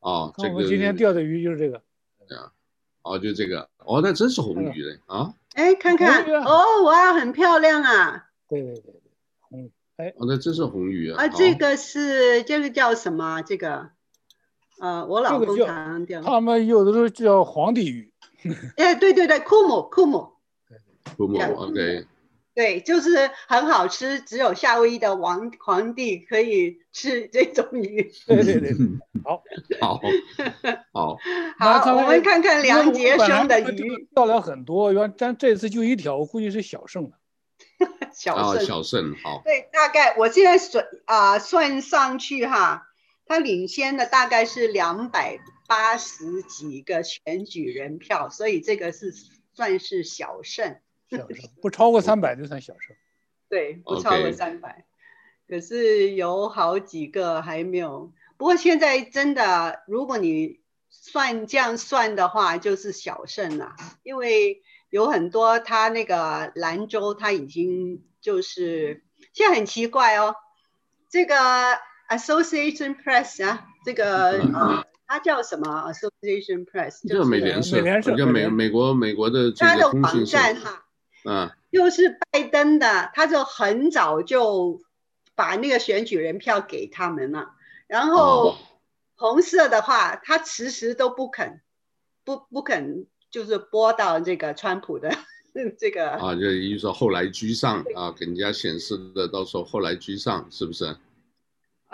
[0.00, 1.82] 啊，这个我今天钓的鱼就是这个。
[2.28, 2.52] 啊，
[3.02, 5.34] 哦，就这个，哦，那真是红鱼嘞啊！
[5.52, 8.30] 哎，看看哦，哇，很漂亮啊！
[8.48, 8.94] 对对对。
[9.96, 11.22] 哎，哦，那真是红鱼啊！
[11.22, 13.42] 啊，这个是这个叫什么？
[13.42, 13.90] 这个，
[14.80, 15.56] 呃，我老公。
[16.22, 18.12] 他们有的时候叫皇帝鱼。
[18.76, 20.32] 哎，对对对，库姆库姆。
[21.16, 22.06] 库姆，OK。
[22.54, 28.12] 对，就是很好吃，只有夏威夷的王皇帝可以吃这种鱼。
[28.26, 28.70] 对 对对，
[29.24, 29.42] 好，
[29.80, 31.18] 好，
[31.58, 34.08] 好，好，我们看看梁杰生的鱼。
[34.14, 37.10] 钓了很多，原但这次就一条，我估计是小胜了。
[38.12, 39.42] 小胜，小胜好。
[39.44, 42.86] 对，大概我现在算啊、呃、算上去哈，
[43.26, 49.12] 他领先的大概是两百八十几个选举人票，所以这个是
[49.52, 50.78] 算是小胜。
[51.10, 52.96] 小胜不超过三百就算小胜。
[53.48, 54.84] 对，不超过三百。
[55.48, 58.12] 可是有好几个还没有。
[58.36, 60.60] 不过现在真的，如果你
[60.90, 64.62] 算这样算的话，就是小胜了，因为。
[64.90, 70.36] 有很多，他那个兰州他已经就是现在很奇怪哦，
[71.08, 71.34] 这个
[72.08, 77.08] Association Press 啊，这个呃，它叫什么 Association Press？
[77.08, 77.82] 就是美联社，
[78.16, 80.84] 叫美美国美国的这个它的网站哈，
[81.24, 84.80] 嗯，又是拜登的，他就很早就
[85.34, 87.50] 把那个选举人票给他们了，
[87.86, 88.56] 然后
[89.16, 91.60] 红色的话，他迟迟都不肯，
[92.24, 93.06] 不不肯。
[93.30, 95.12] 就是播到这个川普的
[95.76, 100.96] 这个啊，就意思说后来居上啊，给人家显示的，到时候后来居上是不是？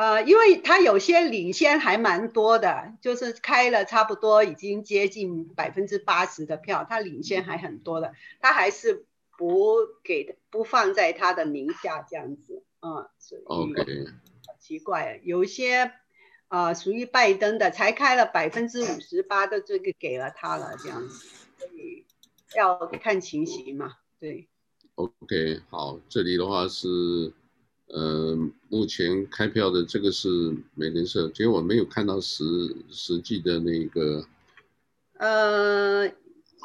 [0.01, 9.05] 呃，因为他有些领先还蛮多的，就是开了差不多已经接近百分之八十的票，他领先还很多的，他还是
[9.37, 14.07] 不给不放在他的名下这样子嗯，所以 OK，
[14.59, 15.93] 奇怪，有一些。
[16.49, 22.05] 啊、呃，属于拜登的才开了百分之五十八的这个给了他了，这样子，所以
[22.57, 23.93] 要看情形嘛。
[24.19, 24.49] 对
[24.97, 27.33] ，OK，好，这里的话是，
[27.93, 28.37] 呃，
[28.69, 30.29] 目前开票的这个是
[30.75, 32.45] 美联社，其实我没有看到实
[32.89, 34.25] 实际的那个，
[35.19, 36.07] 呃，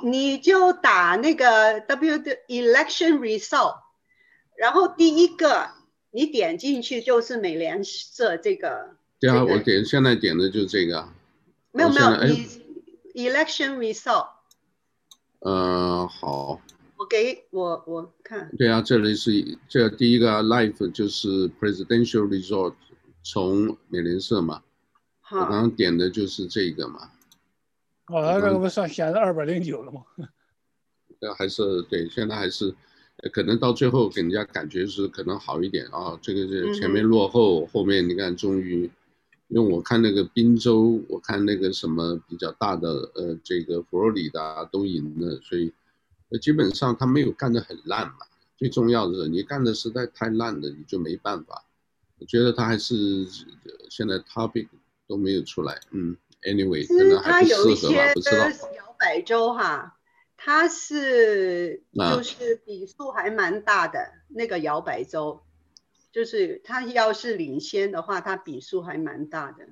[0.03, 3.77] 你就打那个 W 的 election result，
[4.55, 5.71] 然后第一个
[6.11, 8.95] 你点进去就是美联社这个。
[9.19, 11.09] 对啊，这个、我点现在点的就是这个。
[11.71, 12.09] 没有没有，
[13.15, 14.27] 你 election result。
[15.39, 16.61] 呃，好。
[17.05, 18.49] 我给我我看。
[18.57, 22.73] 对啊，这里是这第一个 life 就是 presidential Resort，
[23.21, 24.63] 从美联社嘛。
[25.21, 25.41] 好。
[25.41, 27.11] 我刚刚点的就是这个嘛。
[28.07, 30.01] 哦，那这个不算显示二百零九了吗？
[31.21, 32.73] 这还是对，现在还是，
[33.31, 36.17] 可能到最后给人家感觉是可能好一点啊。
[36.23, 38.89] 这个是前面落后，嗯、后面你看终于。
[39.49, 45.71] 因为我看那个宾州，我看那个什么比较大的，呃，这个佛罗里达都赢了，所以，
[46.41, 48.15] 基本上他没有干得很烂嘛。
[48.57, 51.65] 最重要的是，你干的实在太烂了，你就没办法。
[52.19, 53.25] 我觉得他还是
[53.89, 54.69] 现在 topic
[55.07, 58.49] 都没有出来，嗯，anyway，可能还不适合吧，不知道。
[58.75, 59.97] 摇摆州哈，
[60.38, 65.41] 它是就是比数还蛮大的、啊、那个摇摆州。
[66.13, 69.67] 就是他要是领先的话，他比数还蛮大的。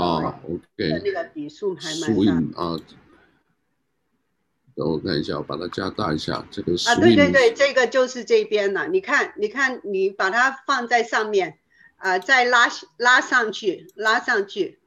[0.00, 1.02] 啊，OK。
[1.02, 2.62] 那个比数还蛮大。
[2.62, 2.78] 啊，
[4.78, 6.46] 等我看一下，我把它加大一下。
[6.52, 8.86] 这个啊，对对对，这个就是这边了。
[8.86, 11.58] 你看，你看，你把它放在上面，
[11.96, 14.78] 啊、呃，再拉拉上去，拉上去。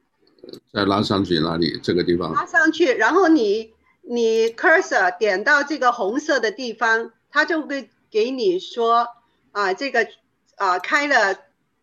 [0.72, 1.78] 再拉上去哪里？
[1.82, 2.32] 这个地方。
[2.32, 9.06] 拉上去，然后你你 cursor 点到这个红色的地方，它就会给你说。
[9.52, 10.08] 啊，这个
[10.56, 11.36] 啊开了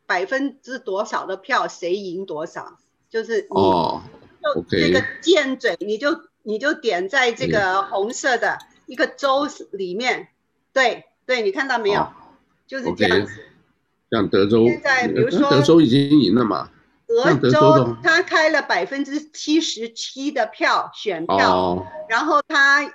[0.08, 2.80] 百分之多少的票，谁赢多少，
[3.12, 4.02] 就是你哦，
[4.42, 10.30] 就这个箭嘴，你就你就点在这个红色的一个州里面，
[10.74, 12.02] 对对，你看到没有？
[12.02, 12.14] 哦、
[12.68, 13.34] 就是这样子。
[14.12, 16.70] 像德州，现在比如说德州已经赢了嘛？
[17.42, 22.94] 德州他开了百分之七十七的票选票，哦、然后他。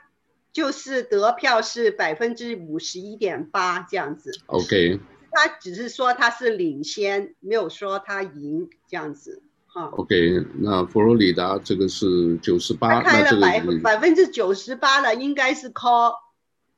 [0.54, 4.30] 就是得票是百分之五十一点八这样子。
[4.46, 5.00] OK。
[5.32, 9.42] 他只是说他是领先，没有说他赢这样子。
[9.74, 9.86] 哈。
[9.92, 16.14] OK，那佛罗里达这个是九十八，他开了百百分之九十八了，应该是 call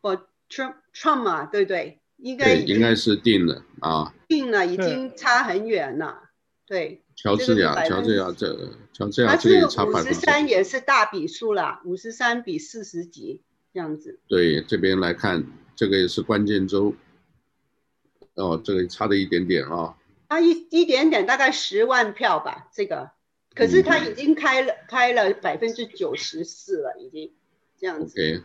[0.01, 2.01] for Trump Trump 啊，对不对？
[2.17, 4.15] 应该应该是定了啊。
[4.27, 6.31] 定了，已经差很远了。
[6.67, 7.03] 对。
[7.15, 10.11] 乔治亚，乔治亚这乔治亚这也差百分之。
[10.11, 13.43] 五十三也是大比数了，五十三比四十几。
[13.73, 16.95] 这样子，对这边来看，这个也是关键州，
[18.35, 19.95] 哦，这个差的一点点啊、哦，
[20.29, 23.11] 差一一点点，大概十万票吧，这个，
[23.55, 27.33] 可是他已经开了、嗯、开了百分之九十四了，已经
[27.79, 28.21] 这样子。
[28.21, 28.43] OK，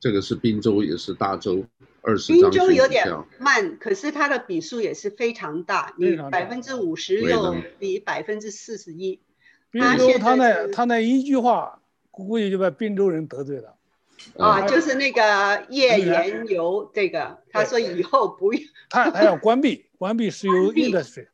[0.00, 1.64] 这个是滨州，也是大州，
[2.02, 2.50] 二十张。
[2.50, 3.06] 滨州有点
[3.38, 9.20] 慢，可是它的比数也是非常大，你百分之五十六比百分之四十一。
[9.70, 11.80] 滨州他那他那一句话。
[12.10, 13.77] 估计就把滨州人得罪了，
[14.36, 21.28] 啊，就是那个页岩油这个，他说以后不用，他他要关闭关闭石油 industry，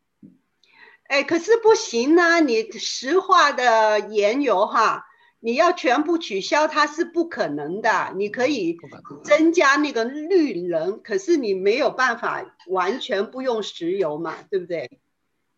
[1.04, 5.06] 哎，可是不行呢、啊，你石化的原油哈，
[5.40, 8.78] 你要全部取消，它是不可能的，你可以
[9.24, 15.00] 增加那个绿能，可是你没有办法完全不用石油嘛，对不对？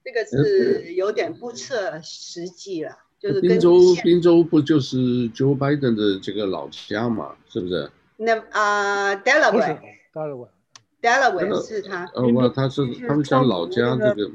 [0.04, 2.98] 这个是有点不切实际了。
[3.20, 7.34] 宾州，宾州不就是 Joe Biden 的这个老家嘛？
[7.48, 7.90] 是不是？
[8.18, 12.04] 那啊，Delaware，Delaware 是他。
[12.14, 14.30] 呃，不，他是他们家老家这个。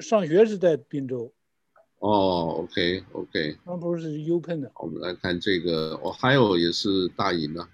[0.00, 1.32] 上学是在宾州。
[2.00, 3.56] 哦，OK，OK。
[3.64, 4.70] 他不是 UPenn 的。
[4.76, 7.68] 我们来看这个，Ohio 也是大赢了。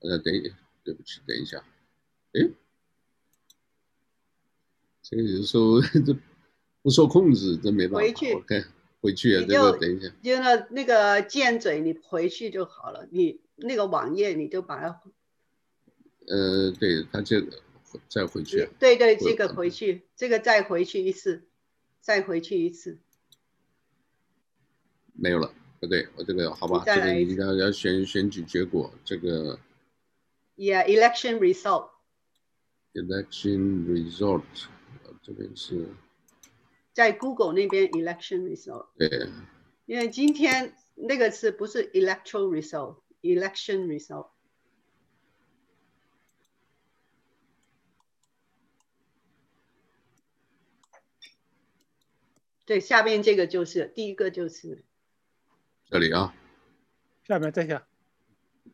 [0.00, 1.62] 呃，等一，对不起，等一下。
[2.32, 2.48] 哎，
[5.02, 6.16] 这个有时候这。
[6.84, 8.00] 不受控制，真没办法。
[8.00, 8.64] 回去，OK，
[9.00, 10.08] 回去啊，这个等一下。
[10.22, 13.08] 就那那个箭嘴，你回去就好了。
[13.10, 15.00] 你那个网页，你就把它。
[16.26, 17.58] 呃，对，他这个
[18.10, 18.68] 再回去。
[18.78, 21.44] 对对，这个回去，这个再回去一次，
[22.02, 22.98] 再回去一次。
[25.14, 29.58] 没有了，不对，我这个好吧，这个你要要选选举结果，这个。
[30.56, 31.88] Yeah, election result.
[32.92, 34.42] Election result，
[35.22, 35.88] 这边是。
[36.94, 39.28] 在 Google 那边 election result，对，
[39.84, 44.28] 因为今天那个是不是 electoral result，election result。
[52.64, 54.84] 对，下面这个就是第一个就是
[55.90, 56.32] 这里啊，
[57.26, 57.86] 下面再下，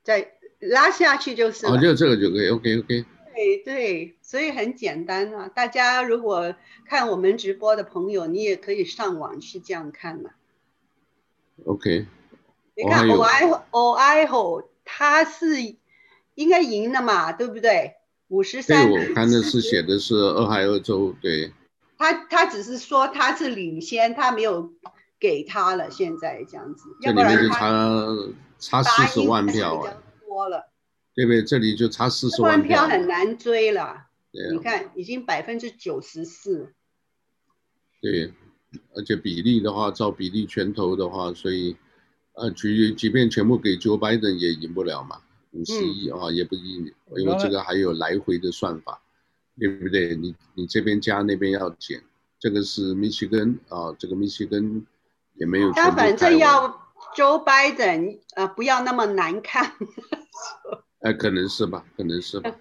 [0.04, 1.66] 再拉下去就是。
[1.66, 3.04] 哦，就这个就可以，OK OK。
[3.34, 5.48] 对对，所以很简单啊。
[5.48, 6.54] 大家如果
[6.86, 10.30] 看我们直播的朋友，你也可以上网去这样看嘛。
[11.64, 12.06] OK。
[12.76, 15.76] 你看 Ohio Ohio 他是
[16.34, 17.96] 应该赢了嘛，对不对？
[18.28, 18.88] 五十三。
[18.88, 21.52] 对，我看的是写的是俄亥俄州，对。
[21.98, 24.72] 他他只是说他是领先，他没有
[25.18, 25.90] 给他了。
[25.90, 27.70] 现在这样子，这里面就差
[28.58, 29.94] 差四十万票啊。
[30.26, 30.69] 多了。
[31.14, 31.42] 对不对？
[31.42, 32.86] 这里就差四十万票。
[32.86, 34.06] 票很难追了。
[34.32, 34.50] 对。
[34.52, 36.74] 你看，已经百分之九十四。
[38.00, 38.32] 对，
[38.94, 41.76] 而且比例的话，照比例全投的话，所以。
[42.32, 49.02] 呃，即即便全部给 Joe Biden 也赢不了嘛，五十亿啊也不赢，因为这个还有来回的算法，
[49.58, 50.14] 对不对？
[50.16, 52.02] 你你这边加那边要减，
[52.38, 54.86] 这个是密西根啊，这个密西根
[55.34, 55.72] 也没有。
[55.72, 56.68] 他反正要
[57.14, 59.74] Joe Biden 呃不要那么难看。
[61.00, 62.54] 哎，可能是吧，可能是吧。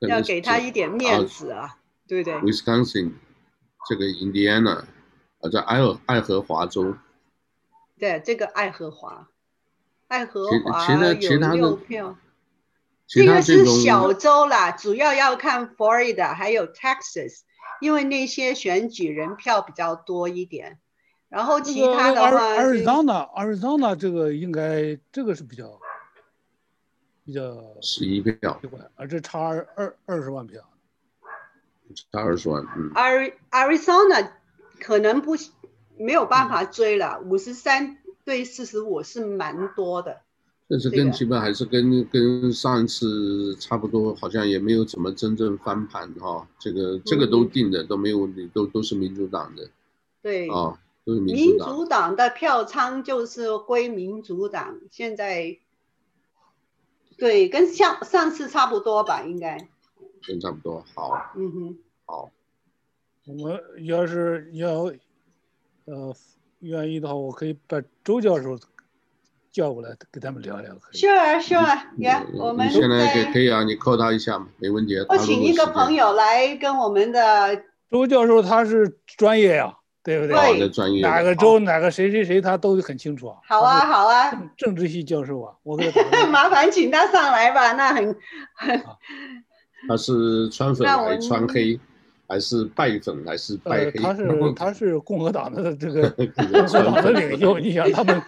[0.00, 1.76] 要给他一点面子啊，啊
[2.08, 3.12] 对不对？Wisconsin
[3.88, 4.84] 这个 Indiana
[5.40, 6.96] 啊，在爱爱荷华州。
[7.98, 9.28] 对，这个爱荷华，
[10.08, 12.16] 爱荷华有六票。
[13.06, 17.42] 这个是小州啦，主要要看 Florida 还有 Texas，
[17.80, 20.78] 因为那些选举人票比较多一点。
[21.28, 25.78] 然后其他的话，Arizona，Arizona 这个应该这个是比较
[27.24, 28.60] 比较十一票，
[28.96, 30.62] 而这差二二二十万票，
[32.12, 32.64] 差二十万。
[32.76, 32.90] 嗯
[33.50, 34.30] ，Arizona
[34.80, 35.36] 可能不。
[35.98, 40.20] 没有办法追了，五十三对四十五是蛮多的。
[40.66, 46.46] 但是跟基本还是跟跟上一次差不多，好像也没有怎么真正翻盘哈、哦。
[46.58, 49.68] 这个这个都定的、嗯、都没有问题，都都是民主党的。
[50.22, 51.68] 对啊、哦，都是民主党。
[51.68, 55.58] 民主党的票仓就是归民主党，现在
[57.22, 59.56] 对跟上上次差不多吧，应该。
[60.26, 61.32] 跟差不多，好。
[61.36, 62.30] 嗯哼，好。
[63.38, 64.92] 我要是要。
[65.84, 66.12] 呃，
[66.58, 68.58] 愿意的话，我可以把周教授
[69.52, 70.74] 叫过来，跟他们聊聊。
[70.74, 70.96] 可以。
[70.96, 74.96] 是啊，是啊，你看，我们现在可以可以啊，你 call 他一下嘛，没问题。
[75.08, 80.58] 我请一个朋友来跟我们的周教授，他是专业呀，对不对？
[80.58, 81.00] 对，专业。
[81.02, 83.36] 哪个州哪个谁谁谁，他都很清楚啊。
[83.46, 84.30] 好啊，好啊。
[84.56, 86.00] 政治系教授啊，我给他。
[86.26, 88.16] 麻烦请他上来吧，那很。
[89.88, 91.78] 他是川粉还是川黑？
[92.28, 93.90] 还是拜粉还是拜黑？
[93.90, 96.26] 呃、他是他是共和党的这个共
[96.66, 98.22] 和党的领袖，你想他们，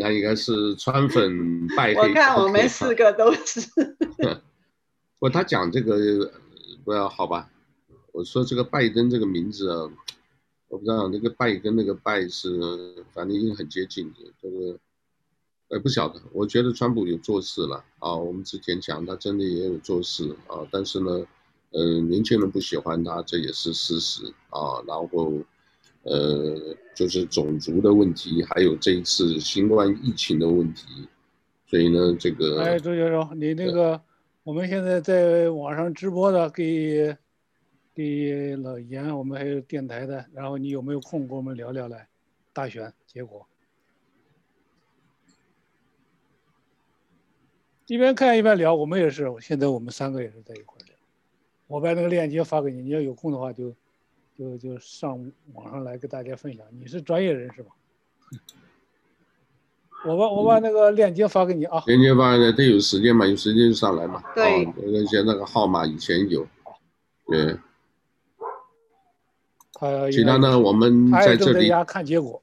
[0.00, 2.08] 那应该是川粉拜黑。
[2.08, 3.60] 我看我们四个都是。
[5.18, 5.98] 不，他讲这个
[6.84, 7.48] 不要好吧？
[8.12, 9.90] 我说这个拜登这个名字啊，
[10.70, 14.18] 我不知道那个拜跟那个拜是，反正已经很接近的。
[14.40, 14.78] 这个，
[15.68, 16.18] 哎，不晓得。
[16.32, 18.16] 我觉得川普有做事了啊。
[18.16, 21.26] 我们之前讲他真的也有做事啊，但是呢。
[21.72, 24.82] 嗯，年轻人不喜欢他，这也是事实啊。
[24.88, 25.34] 然后，
[26.02, 31.06] 呃，就是种族的问题，还有这一次新冠疫情的问题，
[31.68, 32.60] 所以呢，这个。
[32.60, 34.00] 哎，周教授，你那个
[34.42, 37.16] 我们现在在网上直播的，给
[37.94, 42.08] 给老严，我们还有电台的，然后你有没有空跟我们聊聊来
[42.52, 43.46] 大选结果？
[47.86, 50.94] 一边看一边聊，我们也是，现在我们三个也是在一块聊。
[51.66, 53.74] 我把那个链接发给你，你要有空的话就，
[54.38, 56.64] 就就上网上来跟大家分享。
[56.70, 57.70] 你是专业人士吧？
[60.06, 61.82] 我把我把那个链接发给你啊。
[61.86, 64.22] 链接发给你，得有时间嘛，有时间就上来嘛。
[64.34, 64.64] 对。
[64.76, 66.46] 那些那个号码以前有。
[67.26, 67.58] 对。
[69.80, 70.10] 他。
[70.10, 70.60] 其他呢？
[70.60, 72.42] 我们在这里看结果。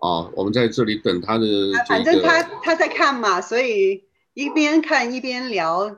[0.00, 1.46] 啊，我们在这里等他的。
[1.86, 4.04] 反正他他在看嘛，所以
[4.34, 5.96] 一边看一边聊。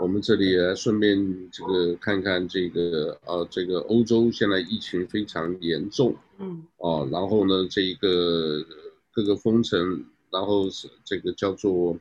[0.00, 8.64] 我们这里也顺便这个看看这个呃，这个欧洲现在疫情非常严重，嗯，哦，然后呢，这一个
[9.12, 11.96] 各个封城，然后是这个叫做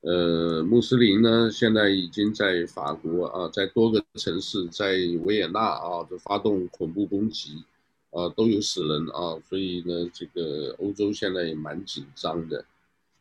[0.00, 4.92] 呃穆斯林呢，现在已经在法国啊，在多个城市，在
[5.24, 7.64] 维也纳啊，就发动恐怖攻击，
[8.10, 12.64] 啊，都有死人啊，所以呢，这个欧洲现在也蛮紧张的。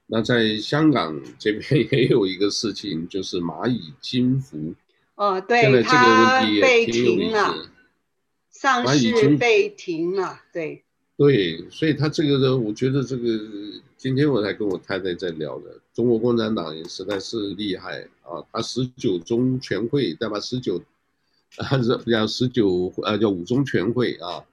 [0.05, 4.73] 那在香港这边 也有一个事情，就是蚂蚁金服。
[5.15, 7.69] 哦，对，现在这个问题也挺有意思。
[8.51, 10.83] 上市被停了，对。
[11.17, 13.27] 对，所以他这个呢，我觉得这个
[13.97, 18.45] 今天我才跟我太太在聊的，中国共产党也实在是厉害啊！
[18.51, 20.39] 他十九中全会对吧？
[20.39, 20.79] 十九，
[21.57, 24.45] 啊是叫十九呃叫五中全会啊，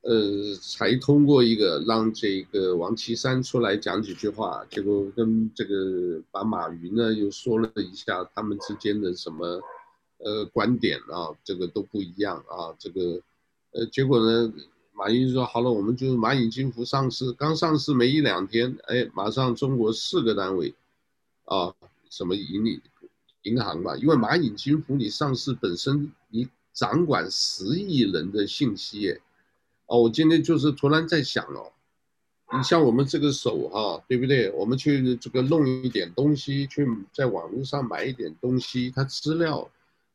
[0.00, 9.60] 呃，才通过一个让这个王岐山出来讲几句话，结果跟这个把马云呢又说了一下他们之间的什么
[10.18, 13.20] 呃观点啊，这个都不一样啊，这个
[13.70, 14.52] 呃结果呢，
[14.92, 20.74] 马云说好了，我们就蚂蚁金服上市，刚上市没一两天，哎，马上中国四个单位
[21.44, 21.74] 啊，
[22.10, 22.80] 什么盈利。
[23.44, 29.18] 银行吧，因为蚂蚁金服你上市本身，你掌管十亿人的信息，哎，
[29.86, 31.72] 哦，我今天就是突然在想哦，
[32.56, 34.48] 你像我们这个手哈，对不对？
[34.52, 39.68] 我们去这个弄一点东西，去在网络上买一点东西，它资料，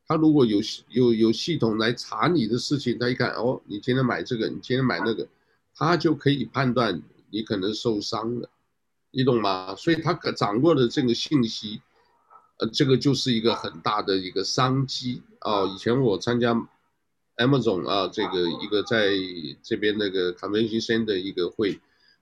[0.08, 5.28] 他如果有有有系统来查你的事情，他一看哦，你今天买这个，你今天买那个，
[5.76, 8.50] 他就可以判断你可能受伤了，
[9.12, 9.76] 你懂吗？
[9.76, 11.82] 所以他可掌握的这个信息。
[12.60, 15.64] 呃，这个就是一个很大的一个商机啊！
[15.66, 16.60] 以前我参加
[17.36, 19.12] M 总啊，这个一个在
[19.62, 21.80] 这边那个 Convention 的一个会，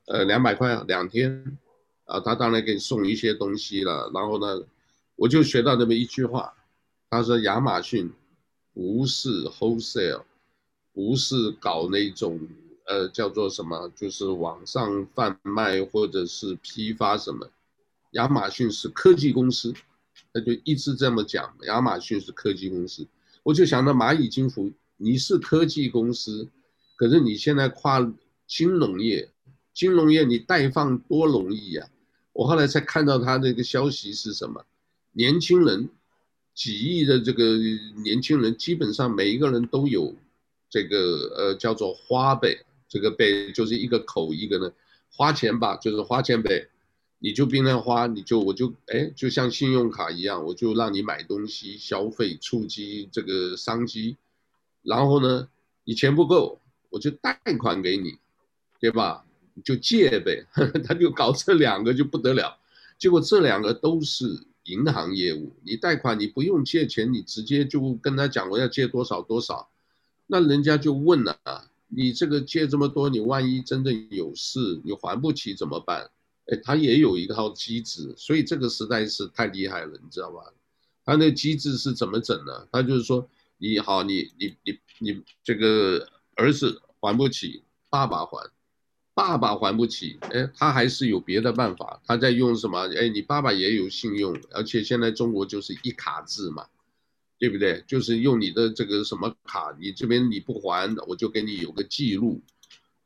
[0.07, 1.57] 呃，两百块两天，
[2.03, 4.11] 啊，他当然给你送一些东西了。
[4.13, 4.61] 然后呢，
[5.15, 6.53] 我就学到这么一句话，
[7.09, 8.11] 他说亚马逊
[8.73, 10.23] 不是 wholesale，
[10.93, 12.39] 不是搞那种
[12.85, 17.49] 呃叫做什么，就是网上贩卖或者是批发什么，
[18.11, 19.73] 亚马逊是科技公司。
[20.33, 23.07] 他就一直这么讲，亚马逊是科技公司，
[23.43, 26.47] 我就想到蚂蚁金服，你是科技公司，
[26.97, 27.99] 可是你现在跨
[28.45, 29.29] 金融业，
[29.73, 31.87] 金融业你代放多容易呀、
[32.33, 34.65] 我后来才看到他那个消息是什么，
[35.13, 35.89] 年轻人，
[36.55, 37.57] 几亿的这个
[38.03, 40.15] 年轻人，基本上每一个人都有
[40.69, 40.97] 这个
[41.37, 44.71] 呃叫做花呗，这个呗就是一个口一个呢，
[45.11, 46.69] 花钱吧，就是花钱呗。
[47.17, 54.17] 你就冰量花，你就我就哎，就像信用卡一样，我就让你买东西消费，触及这个商机。
[54.83, 55.47] 然后呢，
[55.85, 58.17] 你钱不够，我就贷款给你，
[58.79, 59.25] 对吧？
[59.55, 60.45] 你就借呗。
[60.85, 62.57] 他就搞这两个就不得了。
[62.99, 64.25] 结果这两个都是
[64.65, 69.69] 银行业务，你贷款你不用借钱，你直接就跟他讲我要借多少多少，
[70.27, 76.09] 那人家就问了啊，你这个借这么多，你万一真的有事，你还不起怎么办？
[76.47, 80.53] 哎，他也有一套机制，所以这个实在是太厉害了，你知道吧？
[81.03, 82.67] 他那机制是怎么整呢？
[82.71, 88.49] 他就是说，你好，你你你你这个儿子还不起，爸爸还，
[89.15, 92.87] 爸爸还不起，哎，他还是有别的办法，他在用什么？
[92.95, 96.67] 哎，你爸爸也有信用，而且现在中国就是一卡制嘛，
[97.39, 97.83] 对不对？
[97.87, 102.43] 就是用你的这个什么卡，你这边你不还，我就给你有个记录。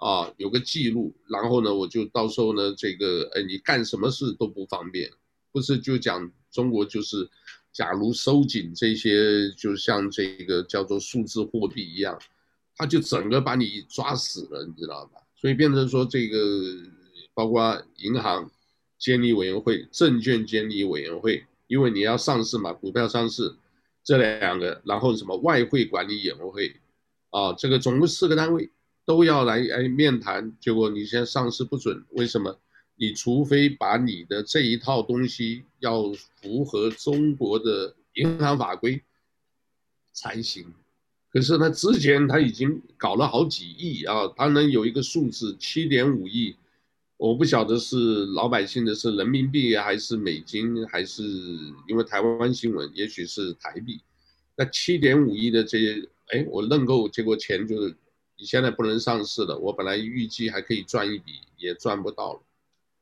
[0.02, 5.12] 啊，有个记录，然后呢，我就到时候呢，这个，哎，你干什么事都不方便，
[5.52, 7.30] 不是就讲中国就是，
[7.74, 12.18] 假如收紧这些，就像这个叫做数字货币一样，
[12.78, 15.20] 他就整个把你抓死了，你知道吧？
[15.40, 16.38] 所以变成说这个，
[17.34, 18.52] 包括银行
[18.98, 23.56] 监理委员会、证券监理委员会，因为你要上市嘛，股票上市，
[24.04, 26.76] 这两个，然后什么外汇管理委员会，
[27.30, 28.70] 啊，这个总共四个单位。
[29.06, 32.60] 都要来哎面谈，结果你现在上市不准，为什么？
[32.96, 36.04] 你除非把你的这一套东西要
[36.40, 39.02] 符合中国的银行法规
[40.14, 40.72] 才行。
[41.40, 46.54] 可是他之前他已经搞了好几亿啊，他能有一个数字七点五亿，
[47.16, 51.24] 我不晓得是老百姓的是人民币还是美金，还是
[51.88, 54.02] 因为台湾新闻，也许是台币。
[54.58, 57.96] 那七点五亿的这些，哎，我认购，结果钱就是。
[58.42, 62.42] 你现在不能上市了，我本来预计还可以赚一笔，也赚不到了，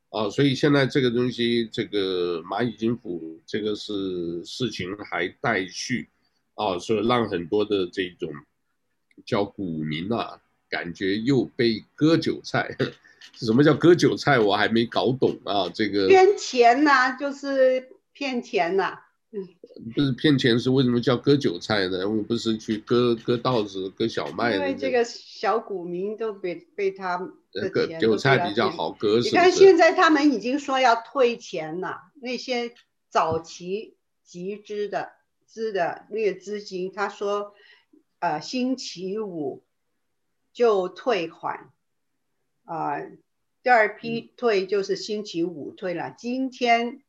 [0.10, 6.10] 啊，所以现在这个东西，这个蚂蚁金服，这个是事情还待续，
[6.58, 8.30] 啊，所以让很多的这种
[9.26, 12.76] 叫股民啊，感觉又被割韭菜。
[13.36, 14.40] 什么叫割韭菜？
[14.40, 19.04] 我还没搞懂啊，这个骗钱呐、啊，就是骗钱呐、啊。
[19.94, 22.00] 不是骗钱，是为什么叫割韭菜呢？
[22.10, 24.56] 我们不是去割割稻子、割小麦。
[24.56, 27.18] 因为这个小股民都被被他
[27.72, 29.20] 割韭菜比较好割。
[29.20, 32.74] 你看现在他们已经说要退钱了，那些
[33.10, 35.12] 早期集资的
[35.48, 37.56] 资的那个资金，他说，
[38.20, 39.64] 呃，星期五
[40.54, 41.72] 就退款，
[42.66, 43.12] 啊、呃，
[43.64, 47.02] 第二批退就是星期五退了，嗯、今天。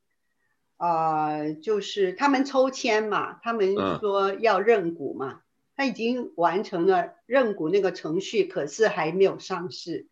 [0.81, 5.43] 啊、呃，就是他们抽签嘛，他们说要认股嘛，嗯、
[5.75, 10.07] 他已经完成了认股那个程序，可是还没有上市。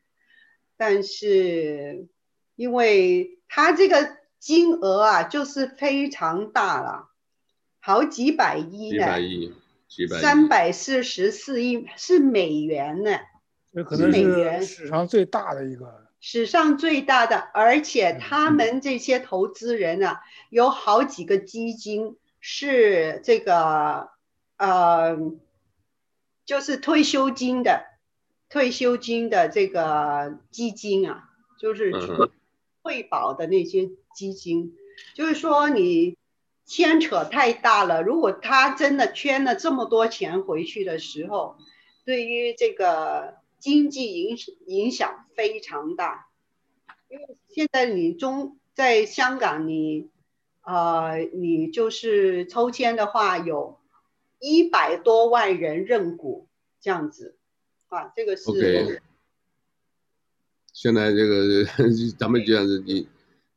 [0.77, 2.09] 但是，
[2.57, 7.11] 因为他这个金额啊，就是非常大了，
[7.87, 9.55] 好几百亿呢，几百亿，
[9.87, 13.13] 几百亿，三百四十四亿是美元呢，
[13.73, 24.09] 这可能是史上最大的一个，史上最大的，而且他们这些投资人啊，有好几个基金是这个
[24.57, 25.17] 呃，
[26.45, 27.85] 就是退休金的，
[28.49, 31.31] 退休金的这个基金啊，
[31.61, 31.93] 就是
[32.83, 34.75] 退保的那些基金，
[35.15, 36.17] 就是说你
[36.67, 41.57] 牵扯太大了，如果他真的圈了这么多钱回去的时候，
[42.05, 43.37] 对于这个。
[43.59, 44.37] 经济影
[44.67, 46.29] 影响非常大，
[47.09, 50.11] 因为现在你中在香港你，
[50.63, 53.81] 呃，你就是抽签的话，有
[54.39, 56.47] 一百多万人认股
[56.81, 57.39] 这样子，
[57.89, 59.03] 啊，这个是。
[60.73, 61.65] 现在这个
[62.17, 63.09] 咱们这样子，你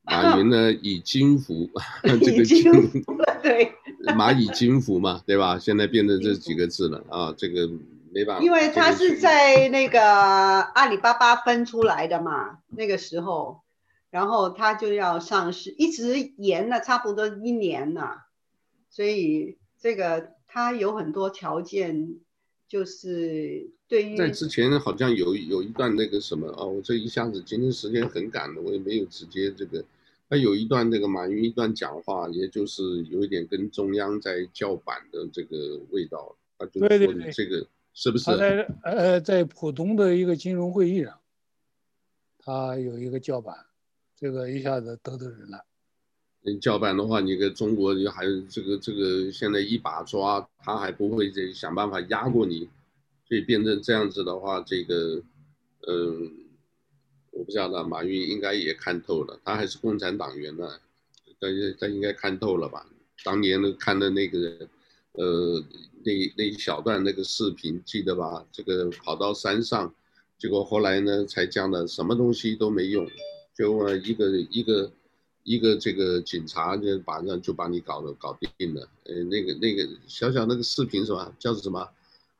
[0.09, 1.69] 马云呢 以金服，
[2.03, 2.99] 这个金服
[3.41, 3.71] 对，
[4.15, 5.57] 蚂蚁金服嘛，对吧？
[5.59, 7.69] 现在变成这几个字了啊，这个。
[8.11, 13.61] 没办法，因为他是在那个阿里巴巴分出来的嘛，那个时候，
[14.09, 18.25] 然后他就要上市，一直延了差不多一年了，
[18.89, 22.15] 所以这个他有很多条件，
[22.67, 29.85] 就是对于在之前好像有有一段那个什么哦，我这一下子今天时间很赶的，我也没有直接这个，
[30.29, 37.67] 他有一段那个马云一段讲话，也就是有一点跟中央在叫板的这个味道，他就说你这个。
[37.91, 38.25] 是不是？
[38.25, 41.19] 他在呃，在浦东的一个金融会议上，
[42.37, 43.65] 他有一个叫板，
[44.15, 45.65] 这个一下子得罪人了。
[46.41, 52.69] 你叫板的话，你跟中国就还是这个这个现在一把抓，他还不会这想办法压过你，
[53.27, 55.21] 所以变成这样子的话，这个
[55.87, 56.31] 嗯，
[57.39, 60.69] 我不知道，马云应该也看透了，他还是共产党员呢，
[61.39, 61.47] 他
[61.79, 62.85] 他应该看透了吧？
[63.23, 64.67] 当年的看的那个
[65.13, 65.63] 呃。
[66.01, 68.45] 那那一小段那个视频记得吧？
[68.53, 69.93] 这个跑到山上，
[70.37, 73.05] 结果后来呢才讲的什么东西都没用，
[73.53, 74.91] 就一个一个
[75.43, 78.89] 一个这个警察就把那就把你搞了搞定了。
[79.03, 81.35] 呃，那个那个小小那个视频是吧？
[81.37, 81.85] 叫做什么？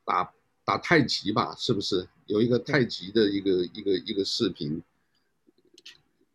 [0.06, 0.34] 打
[0.64, 1.54] 打太极吧？
[1.58, 2.08] 是不是？
[2.28, 4.82] 有一个太极的一个一个一个视频，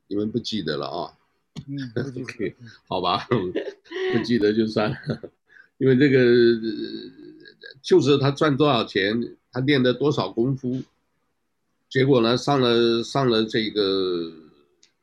[0.06, 1.18] 你们不记得了啊？
[1.68, 1.76] 嗯
[2.20, 2.56] ，OK，
[2.88, 3.26] 好吧，
[4.12, 5.30] 不记得就算了。
[5.78, 6.18] 因为这个
[7.80, 10.82] 就是他赚多少钱，他练的多少功夫，
[11.88, 14.32] 结果呢，上了上了这个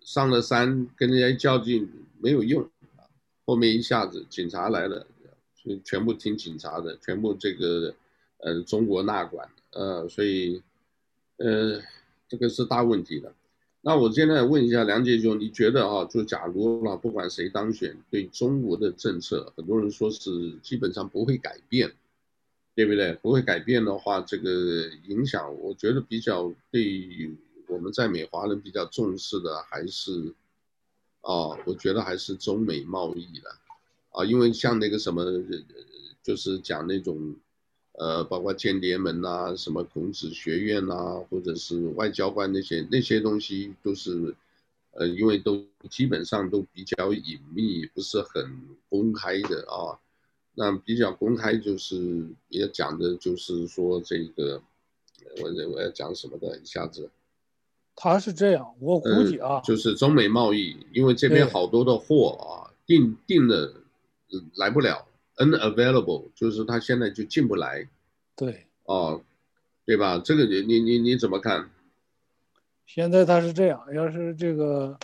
[0.01, 1.89] 上了山跟人家较劲
[2.19, 2.69] 没有用，
[3.45, 5.07] 后面一下子警察来了，
[5.55, 7.93] 就全部听警察的，全部这个
[8.39, 10.61] 呃中国纳管，呃所以
[11.37, 11.81] 呃
[12.27, 13.33] 这个是大问题的。
[13.83, 21.91] 那我现在问一下梁杰兄，你觉得啊，就假如啊，不管谁当选，对中国的政策，很多人说是基本上不会改变，
[22.75, 23.13] 对不对？
[23.23, 27.35] 不会改变的话，这个影响，我觉得比较对
[27.67, 30.33] 我们在美华人比较重视的还是，
[31.21, 33.49] 啊，我觉得还是中美贸易的，
[34.11, 35.25] 啊，因为像那个什么，
[36.21, 37.35] 就是讲那种。
[37.93, 44.33] 呃，包括间谍门呐，什么孔子学院呐，或者是外交官那些那些东西，都是，
[44.91, 49.99] 呃，因为都基本上都比较隐秘，不是很公开的啊。
[50.53, 54.61] 那比较公开就是也讲的就是说这个，
[55.41, 57.09] 我我要讲什么的，一下子。
[57.95, 63.73] 他是这样，我估计啊，呃，就是中美贸易，因为这边好多的货啊，订订了，
[64.55, 65.05] 来不了。
[65.41, 67.87] Unavailable 就是他现在就进不来，
[68.35, 69.23] 对，哦，
[69.85, 70.21] 对吧？
[70.23, 71.69] 这个你你你你怎么看？
[72.85, 74.99] 现在他是这样，要是这个，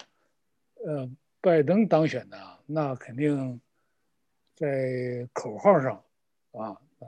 [0.86, 1.10] 呃，
[1.42, 3.60] 拜登当选的，那肯定
[4.56, 6.04] 在口号上，
[6.52, 7.08] 啊，呃，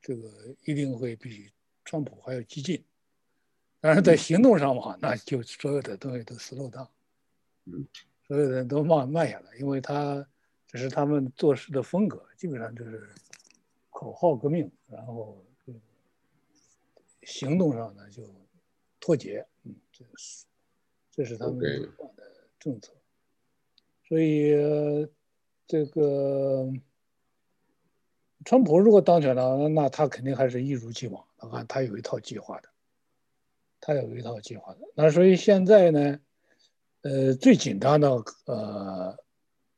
[0.00, 0.28] 这个
[0.64, 1.50] 一定会比
[1.84, 2.82] 川普还要激进，
[3.80, 6.88] 但是在行动上嘛，那就所有的东西都 slow down，
[7.66, 7.86] 嗯，
[8.26, 10.26] 所有的人都慢慢下来，因为他。
[10.72, 13.10] 这是他们做事的风格，基本上就是
[13.90, 15.44] 口号革命，然后
[17.22, 18.22] 行动上呢就
[19.00, 20.44] 脱节，嗯，这是
[21.10, 21.88] 这是他们的
[22.60, 22.92] 政策。
[24.06, 24.54] 所以
[25.66, 26.72] 这个
[28.44, 32.68] 川普如果当选了，那他肯定还是一如既往，他看他有一套计划的，
[33.80, 34.78] 他有一套计划的。
[34.94, 36.20] 那所以现在呢，
[37.00, 38.08] 呃，最紧张的
[38.44, 39.18] 呃。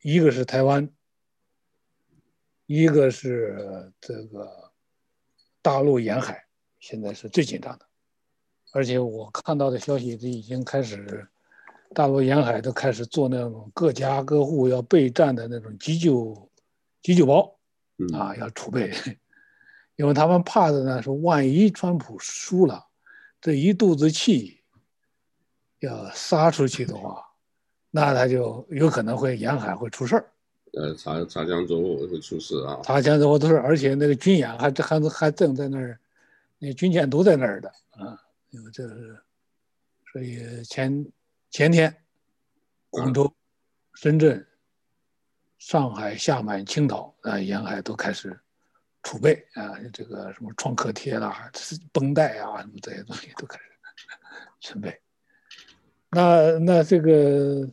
[0.03, 0.89] 一个是台湾，
[2.67, 4.73] 一个是这个
[5.63, 6.45] 大陆沿海，
[6.81, 7.87] 现在是最紧张的，
[8.73, 11.29] 而且我看到的消息都已经开始，
[11.95, 16.51] 大陆沿海都开始做那种各家各户要备战的那种急救
[17.01, 17.57] 急救包，
[18.13, 18.93] 啊，要储备，
[19.95, 22.89] 因为他们怕的呢是万一川普输了，
[23.41, 24.65] 这一肚子气
[25.79, 27.25] 要撒出去的话，
[27.95, 30.27] 那他就有可能会沿海会出事儿。
[30.73, 32.81] 呃，查查江走火会出事啊！
[32.83, 35.99] 查江走火都是，而且那个军演还还还正在那儿，
[36.59, 38.19] 那军舰都在那儿的啊。
[38.49, 39.19] 因为这是，
[40.11, 41.07] 所以前
[41.51, 41.95] 前天，
[42.89, 43.31] 广州、
[43.97, 44.47] 深圳、
[45.59, 48.35] 上海、厦门、青岛啊，沿海都开始
[49.03, 51.53] 储备啊，这个什么创可贴啦、
[51.93, 53.65] 绷带啊，什么这些东西都开始
[54.73, 54.99] 准备。
[56.11, 57.69] 那那这个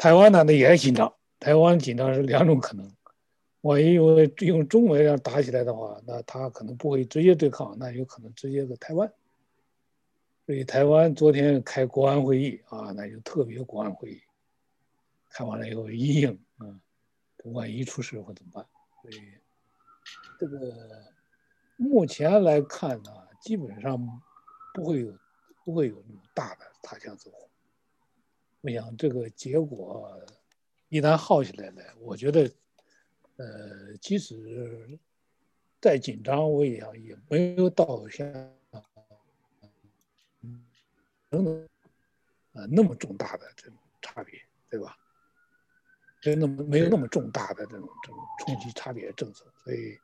[0.00, 1.14] 台湾呢，那也紧张。
[1.38, 2.90] 台湾紧张是两种可能，
[3.60, 9.12] 万一我用中文要打起来的话，那他可能不会直接对抗，那有可能直接在台湾。
[10.46, 14.22] 所以台湾昨天开国安会议啊，那就特别国安会议，
[15.28, 16.64] 开完了以后一应啊，
[17.52, 18.66] 万一出事会怎么办？
[19.02, 19.22] 所以
[20.38, 20.74] 这个
[21.76, 23.98] 目前来看呢，基本上
[24.72, 25.12] 不会有
[25.62, 27.49] 不会有那么大的擦枪走火。
[28.60, 30.20] 我想这个结果。
[30.92, 32.50] 一旦耗起来了，我觉得，
[33.36, 34.98] 呃，即使
[35.80, 38.28] 再紧张，我也也没有到像，
[41.28, 41.68] 等等，
[42.54, 44.36] 啊，那么重大的这种差别，
[44.68, 44.96] 对吧？
[46.24, 49.96] 没那么没有那么重大的这种这种冲击差别政策，所以，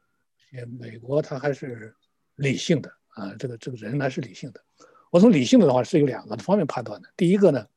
[0.52, 1.92] 也美国它还是
[2.36, 4.64] 理性的啊，这个这个人还是理性的。
[5.10, 7.68] 我从理性的的话是有两个方面判断的，第一个呢，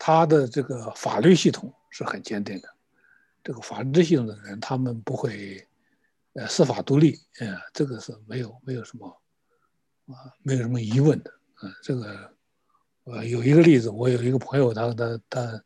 [0.00, 1.72] 他的这个法律系统。
[1.92, 2.68] 是很坚定的，
[3.42, 5.66] 这个法治系统的人，他们不会，
[6.34, 9.08] 呃，司法独立，呃，这个是没有没有什么，
[10.06, 12.32] 啊，没有什么疑问的，啊，这个，
[13.06, 15.64] 呃，有一个例子，我有一个朋友，他他他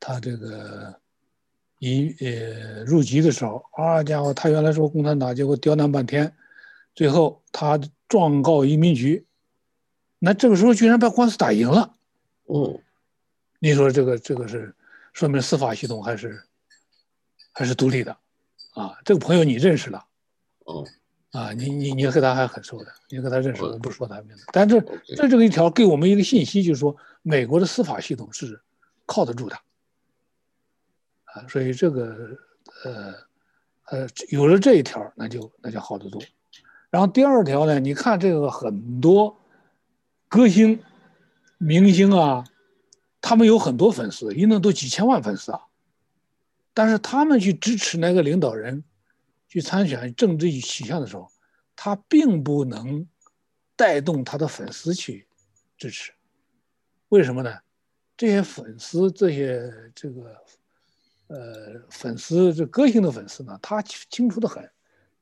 [0.00, 0.98] 他这个
[1.78, 6.34] 一呃入籍的时候，啊家伙，他原来说共产党，结果刁难半天，
[6.94, 9.26] 最后他状告移民局，
[10.18, 11.94] 那这个时候居然把官司打赢了，
[12.46, 12.80] 哦，
[13.60, 14.74] 你说这个这个是？
[15.12, 16.40] 说明司法系统还是
[17.50, 18.16] 还是独立的，
[18.74, 20.06] 啊，这个朋友你认识了，
[20.60, 20.86] 哦，
[21.32, 24.80] 啊，你你你和他还很熟的，你和他认识，我不说他名字，但这
[25.16, 28.62] 这这个一条给我们一个信息，就是说美国的司法系统是
[29.04, 29.56] 靠得住的，
[31.24, 32.38] 啊，所以这个
[32.84, 33.14] 呃
[33.86, 36.22] 呃有了这一条，那就那就好得多。
[36.88, 39.36] 然后第二条呢，你看这个很多
[40.28, 40.80] 歌星、
[41.58, 42.44] 明星啊。
[43.20, 45.60] 他们有很多粉丝，一弄都几千万粉丝啊！
[46.72, 48.82] 但是他们去支持那个领导人
[49.48, 51.30] 去参选政治取向的时候，
[51.76, 53.06] 他并不能
[53.76, 55.26] 带动他的粉丝去
[55.76, 56.12] 支持。
[57.08, 57.58] 为什么呢？
[58.16, 60.36] 这些粉丝，这些这个
[61.28, 64.70] 呃粉丝，这个性的粉丝呢，他清楚的很，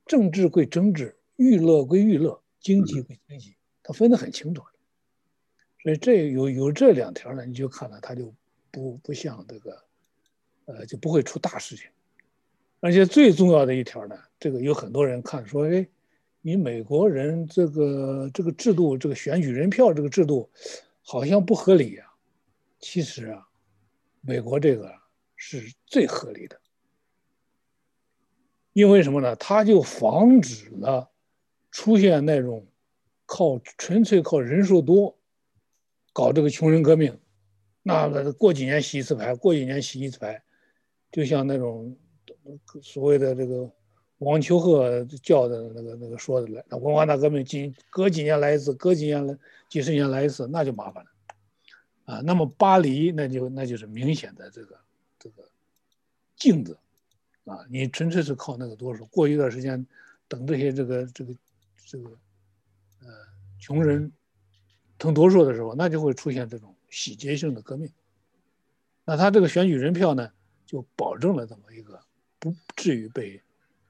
[0.05, 4.62] 政治归政治，娱乐归娱乐，经济归经济，他分得很清楚。
[5.97, 8.34] 这有有这两条呢，你就看了，他就
[8.70, 9.84] 不不像这个，
[10.66, 11.86] 呃，就不会出大事情。
[12.80, 15.86] 而且最重要的一条呢，这个有很多人看说，哎，
[16.41, 20.49] 你美国人这个这个制度，这个选举人票这个制度，
[21.03, 22.07] 好像不合理啊。
[22.78, 23.49] 其实啊，
[24.20, 24.95] 美国这个
[25.34, 26.61] 是最合理的，
[28.72, 29.34] 因为什么呢？
[29.36, 31.11] 它就防止了
[31.72, 32.64] 出现那种
[33.26, 35.18] 靠纯粹靠人数多。
[36.19, 37.16] 搞这个穷人革命，
[37.85, 40.43] 那过几年洗一次牌，过几年洗一次牌，
[41.12, 41.97] 就像那种
[42.83, 43.71] 所谓的这个
[44.19, 49.39] 王秋贺叫的那个那个说的来，那文化大革命几隔几年来一次，隔几年来
[49.69, 51.11] 几十年来一次，那就麻烦了
[52.07, 52.21] 啊。
[52.25, 54.77] 那么巴黎那就那就是明显的这个
[55.21, 55.49] 这个
[56.35, 56.77] 镜子
[57.45, 59.87] 啊，你纯粹是靠那个多数，过一段时间
[60.27, 61.35] 等这些这个这个
[61.87, 62.11] 这个
[63.03, 63.07] 呃
[63.61, 64.12] 穷人。
[64.99, 67.88] 成多数的时候，那就会出现这种洗劫性的革命。
[69.05, 70.28] 那他这个选举人票呢，
[70.66, 72.01] 就保证了这么一个
[72.38, 73.40] 不至于被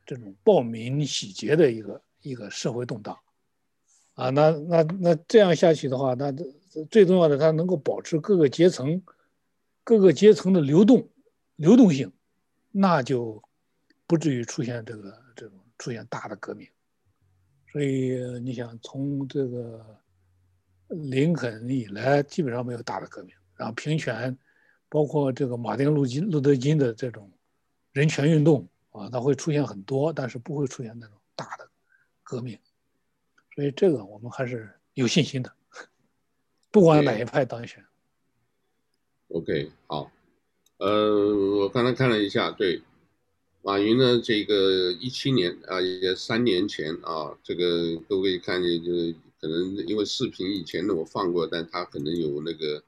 [0.04, 3.18] 这种暴民洗劫的一个一个社会动荡。
[4.14, 6.30] 啊，那那那这样下去的话，那
[6.90, 9.02] 最重要的，它能够保持各个阶层
[9.82, 11.09] 各个阶层的流动
[11.56, 12.12] 流动性，
[12.70, 13.42] 那就
[14.06, 16.68] 不至于出现这个这种出现大的革命。
[17.72, 19.98] 所以你想从这个。
[20.89, 24.36] 林肯以来基本上没有大的革命，然后平权，
[24.89, 27.30] 包括这个马丁路金路德金的这种
[27.93, 31.68] 人权运动啊，它会出现很多，但是不会出现那种大的
[32.22, 32.59] 革命，
[33.55, 35.53] 所以这个我们还是有信心的，
[36.72, 37.84] 不管哪一派当选。
[39.28, 40.11] OK，好，
[40.78, 42.80] 呃，我刚才看了一下，对，
[43.61, 49.14] 马云呢，这个一七年啊，也三年前啊，这个各位看见就是。
[49.41, 52.82] 可能因为视频以前呢我放过，但它可能有那个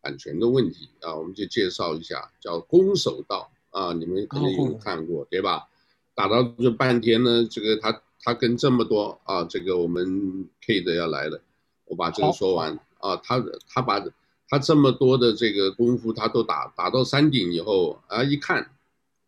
[0.00, 5.68] 版权的问题啊，我们就介绍一下，叫《攻守道》啊，你们可能有看过对吧？
[6.14, 11.40] 打到这半天呢，这个他他跟这么多啊，这个我们 Kate 要来了，
[11.84, 14.02] 我把这个说完啊，他他把
[14.48, 18.70] 他这么多的这个功夫他都打打到山顶以后啊，一看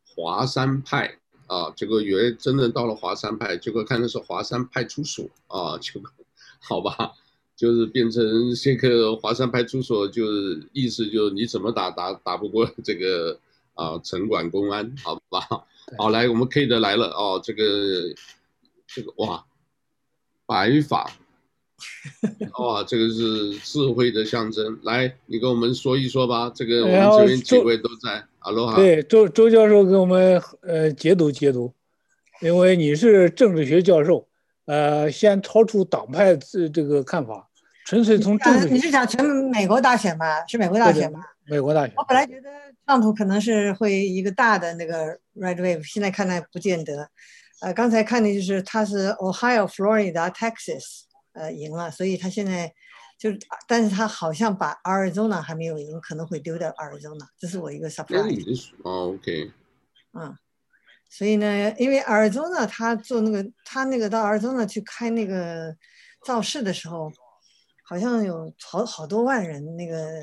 [0.07, 1.19] 华山派。
[1.49, 6.01] 啊，结果以为真的到了华山派，结果看的是华山派出所啊，就
[6.63, 7.13] 好吧，
[7.57, 8.23] 就是变成
[8.55, 13.39] 这个华山派出所，就是意思就是你怎么打打打不过这个
[13.75, 15.41] 啊城管公安，好吧？
[15.99, 18.15] 好，来我们 Kate 来了哦，这个
[18.87, 19.45] 这个哇，
[20.47, 21.11] 白发。
[22.61, 24.79] 哇，这个是智慧的象征。
[24.85, 26.49] 来，你跟我们说一说吧。
[26.55, 28.25] 这个我们这边几位都在。
[28.39, 28.77] 哈喽哈。
[28.77, 31.73] 对，周周教授给我们呃解读解读，
[32.41, 34.29] 因为你是政治学教授，
[34.67, 37.49] 呃，先超出党派这这个看法，
[37.85, 38.69] 纯粹从政治。
[38.69, 40.47] 你是想全美国大选吗？
[40.47, 41.21] 是美国大选吗？
[41.47, 41.95] 美国大选。
[41.97, 47.09] 我本来觉得特朗普可能是会一个大的那个 red wave，现在看来不见得。
[47.61, 51.03] 呃，刚才看的就是他是 Ohio、Florida、Texas。
[51.35, 52.71] 呃，赢了，所以他现在
[53.19, 58.69] 就是，但是他好像把 Arizona 还没有赢，可能会丢掉 Arizona，这是我一个 surprise。
[58.83, 59.51] 哦，OK。
[60.13, 60.37] 嗯，
[61.15, 65.77] 所以呢，因为 Arizona 他做那个，他那个到 Arizona 去开那个
[66.25, 67.13] 造势的时候，
[67.85, 70.23] 好像有好好多万人，那个，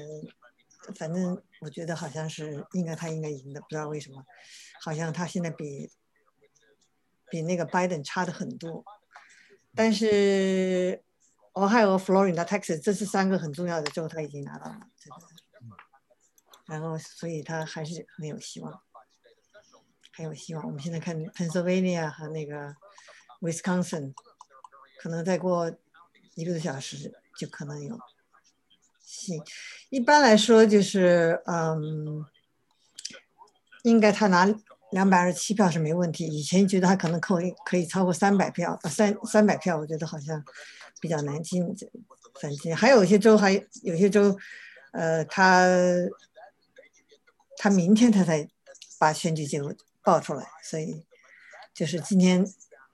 [0.96, 4.26] 反正我觉得好像是应该他应该赢的，不知道为什么，
[4.82, 5.92] 好像他现在比
[7.30, 8.84] 比那个 Biden 差的很多。
[9.76, 11.04] 但是
[11.54, 15.18] ，Ohio、Florida、Texas 这是三个很重要的州，他已经拿到了这个，
[16.66, 18.82] 然后所以他还是很有希望，
[20.20, 20.66] 还有希望。
[20.66, 22.76] 我们现在看 Pennsylvania 和那个
[23.40, 24.14] Wisconsin，
[25.00, 25.72] 可能再过
[26.36, 27.98] 一个多小时就可能有
[29.00, 29.42] 行。
[29.90, 32.26] 一般来说就是，嗯，
[33.84, 34.54] 应该他拿。
[34.92, 40.44] 两百二十七票是没问题，以前觉得他可能扣可以超过三百票，三三百票，我觉得好像
[41.00, 41.64] 比较难进，
[42.42, 43.52] 反击还有一些州还
[43.84, 44.36] 有些州，
[44.94, 45.64] 呃，他
[47.58, 48.50] 他明天他才
[48.98, 49.72] 把选举结果
[50.10, 51.06] 报出来，所以
[51.72, 52.44] 就是今天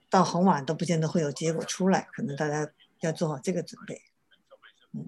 [0.10, 4.02] 到很晚都不见得会有结果出来，可能大家要做好这个准备。
[4.92, 5.08] 嗯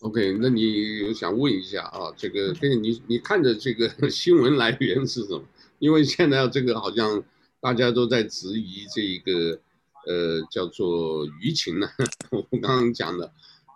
[0.00, 5.44] ，OK，那你想问一下啊，这个跟你你看的这个 新闻来源是什么？
[5.78, 7.22] 因为现在这个好像
[7.60, 9.60] 大家都在质疑这一个，
[10.08, 11.88] 呃，叫做舆情呢。
[12.30, 13.32] 我刚刚讲的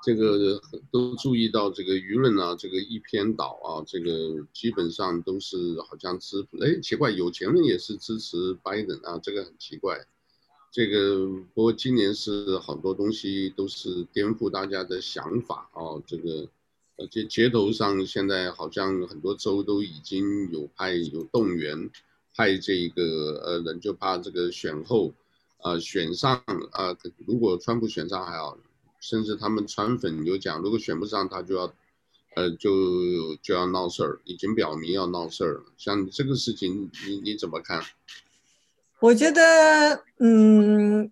[0.07, 10.07] 这个都注意到这个舆论啊，这个一篇倒啊，这个基本上都是好像支，哎，奇怪，有钱人也是支持拜登啊，这个很奇怪。
[10.71, 16.49] 这个不过今年是好多东西都是颠覆大家的想法啊，这个。
[16.99, 21.91] 而且街头上现在好像很多州都已经有派有动员，
[22.35, 23.03] 派这个
[23.45, 25.13] 呃人，就怕这个选后，
[25.63, 26.43] 呃选上
[26.73, 26.97] 啊、
[27.27, 28.57] 如果川普选上还好，
[29.01, 31.73] 甚至他们川粉有讲，如果选不上他就要，
[32.35, 35.65] 呃就就要闹事儿，已经表明要闹事儿了。
[35.77, 37.83] 像这个事情你你怎么看？
[39.01, 41.11] 我觉得嗯，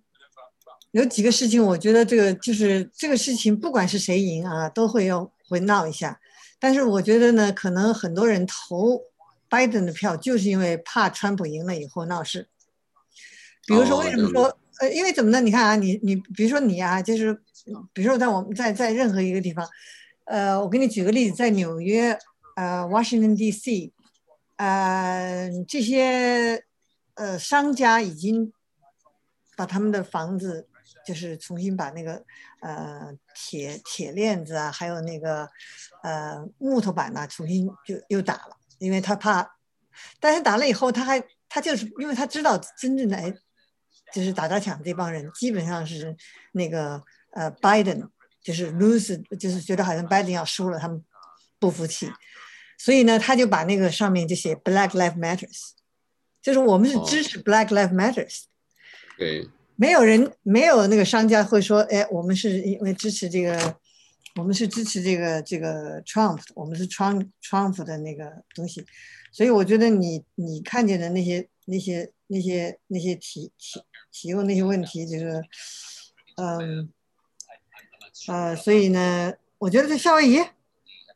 [0.92, 5.30] 有几个事情，我觉得这个就是这个事情，不管是谁赢啊，都会要。
[5.46, 6.18] 会闹一下，
[6.58, 8.98] 但是我觉得呢，可能很多人投
[9.46, 12.48] 拜登的票，就是因为怕川普赢了以后闹事。
[13.66, 14.46] 比如说，为什么说？
[14.46, 15.42] 哦、呃，因为怎么呢？
[15.42, 17.38] 你看啊，你你，比如说你啊，就是，
[17.92, 19.68] 比如说在我们在在任何一个地方，
[20.24, 22.18] 呃，我给你举个例子，在纽约，
[22.56, 23.92] 呃，Washington D.C.，
[24.56, 26.64] 呃，这些
[27.14, 28.52] 呃商家已经
[29.56, 30.68] 把他们的房子。
[31.06, 32.22] 就是重新把那个
[32.60, 35.46] 呃铁铁链子啊，还有那个
[36.02, 39.46] 呃木头板呐、重新就又打了，因为他怕，
[40.18, 43.18] 但是打了以后，他还他就是因为他知道真正的，
[44.14, 46.16] 就是打砸抢这帮人基本上是
[46.52, 47.02] 那个
[47.34, 48.08] 呃，Biden，
[48.42, 51.04] 就是 lose，就是觉得好像 Biden 要输了，他们
[51.58, 52.10] 不服气，
[52.78, 55.70] 所以呢，他就把那个上面就写 Black Lives Matters，
[56.42, 58.44] 就是我们是支持 Black Lives Matters，
[59.18, 59.42] 对。
[59.42, 59.48] Oh.
[59.76, 63.76] 没有人，没有那个商家会说，哎，我们是因为支持这个，
[64.36, 68.86] 我们是支持这个这个 Trump，我们是 Trump Trump 的那个东西，
[69.32, 73.82] 所以我觉得你你看见的那些那些那些那些提提
[74.12, 75.42] 提问那些问题，就是，
[76.36, 76.88] 嗯，
[78.28, 80.42] 呃，所以呢，我觉得这夏威夷，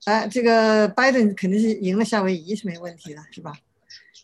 [0.05, 3.53] 哎，这个拜登肯定是赢了夏威夷是没问题的，是吧？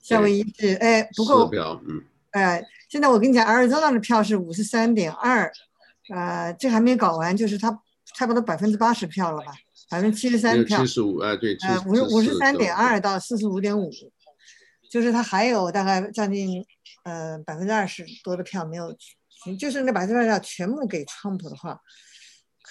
[0.02, 1.50] 夏威夷是哎不够，
[1.86, 2.04] 嗯。
[2.32, 5.50] 哎，现在我跟你讲，阿尔兹纳的票是五十三点二，
[6.12, 7.80] 呃，这还没搞完，就是他
[8.14, 9.54] 差不多百分之八十票了吧，
[9.88, 13.88] 百分之七十三票，七十五，哎，对，呃，五十五十三点二到四十五点五，
[14.90, 16.64] 就是他还有大概将近
[17.04, 18.92] 呃百分之二十多的票没有，
[19.58, 21.80] 就是那百分之二十票全部给川普的话，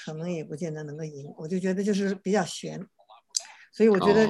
[0.04, 1.34] 可能也不见得能够赢。
[1.38, 2.86] 我就觉得就是比较悬，
[3.72, 4.28] 所以我觉得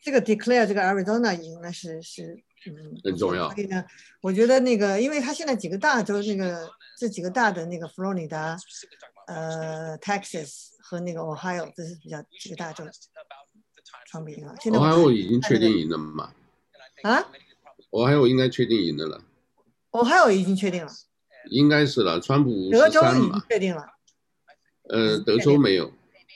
[0.00, 2.42] 这个 declare 这个 Arizona 赢呢是是。
[2.66, 3.50] 嗯，很重要。
[3.50, 3.84] 所以呢，
[4.22, 6.66] 我觉得那个，因为他现在几个大州，那个
[6.96, 8.56] 这几个大的那个佛罗里达、
[9.26, 12.82] 呃，Texas 和那个 Ohio，这是比较几个大州，
[14.10, 14.54] 川普赢了。
[14.54, 16.32] Ohio 已经确定赢了嘛？
[17.02, 17.22] 啊
[17.90, 19.22] ？Ohio 应该确定赢的了。
[19.90, 20.90] Ohio 已经确定了。
[21.50, 23.86] 应该是了，川普德州已经确定了。
[24.90, 25.92] 呃，德州没有，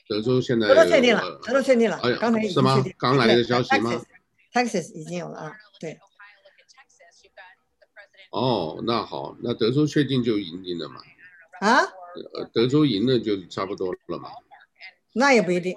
[0.08, 0.68] 德州现在。
[0.68, 1.98] 德州确定了，德州确定了。
[2.02, 2.82] 哎呀，刚才是吗？
[2.98, 4.02] 刚来的消息吗
[4.52, 5.98] ？Texas 已经有了啊，对。
[8.30, 11.00] 哦，那好，那德州确定就赢定了嘛？
[11.60, 11.80] 啊？
[12.34, 14.30] 呃，德州赢了就差不多了嘛？
[15.14, 15.74] 那也不一定，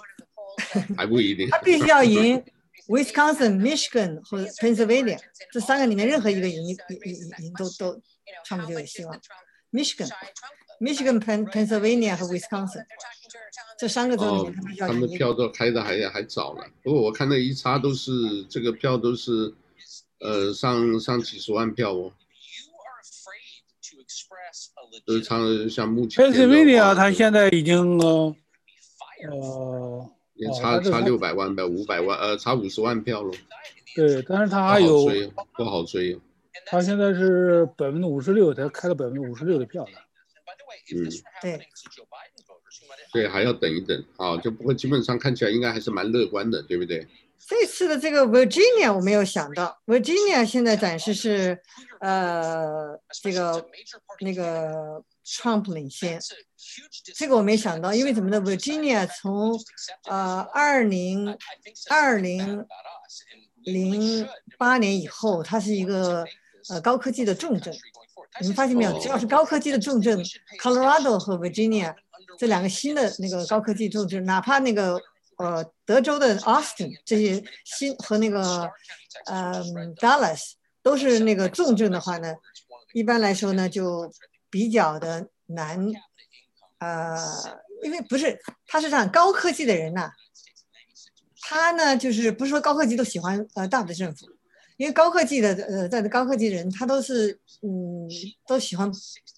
[0.97, 1.47] 还不一定。
[1.51, 2.43] 他必须要赢
[2.87, 5.19] Wisconsin、Michigan 或者 Pennsylvania
[5.51, 8.01] 这三个里面任何一个赢，赢赢赢都都，
[8.45, 9.19] 他们就有希望。
[9.71, 10.09] Michigan、
[10.81, 12.83] Michigan、Penn、Pennsylvania 和 Wisconsin
[13.77, 18.11] 这三个州里面，他们票都开的还还早了，不过我看那一差都是
[18.49, 19.53] 这个票都是，
[20.19, 22.11] 呃，上上几十万票哦。
[25.05, 26.25] 都是长像目前。
[26.25, 28.35] Pennsylvania 他现在已经呃，
[30.33, 33.31] 也差差六百万呗，五百万呃，差五十万票了。
[33.95, 35.09] 对，但是他还有
[35.55, 36.19] 不好追。
[36.65, 39.97] 他现在是百分之五十六，才开了百分之五十六的票呢。
[40.95, 41.09] 嗯，
[41.41, 41.67] 对。
[43.11, 47.05] 对，还要等一等啊，就不过基本上看起来应该还是蛮乐观的，对不对？
[47.45, 51.59] 这次的这个 Virginia 我没有想到，Virginia 现在暂时是，
[51.99, 53.67] 呃，这个
[54.21, 56.19] 那个 Trump 领先，
[57.15, 59.59] 这个我没想到，因为怎么呢？Virginia 从
[60.07, 61.37] 呃二零
[61.89, 62.65] 二零
[63.63, 64.25] 零
[64.57, 66.23] 八年以后，它是一个
[66.69, 67.75] 呃高科技的重镇，
[68.39, 68.99] 你们发现没有？
[68.99, 70.17] 只要是高科技的重镇
[70.61, 71.93] ，Colorado 和 Virginia
[72.37, 74.99] 这两个新的那个高科技重镇，哪怕那个。
[75.37, 78.69] 呃，德州的 Austin 这些新和那个，
[79.25, 79.63] 呃
[79.95, 80.51] ，Dallas
[80.83, 82.35] 都是那个重镇的话呢，
[82.93, 84.13] 一般来说呢就
[84.51, 85.83] 比较的难，
[86.77, 87.17] 呃，
[87.81, 90.11] 因为不是他是这样高科技的人呐，
[91.41, 94.27] 他呢就是不是说高科技都喜欢呃大的政府，
[94.81, 98.09] 因为高科技的呃在高科技人他都是嗯
[98.47, 98.91] 都喜欢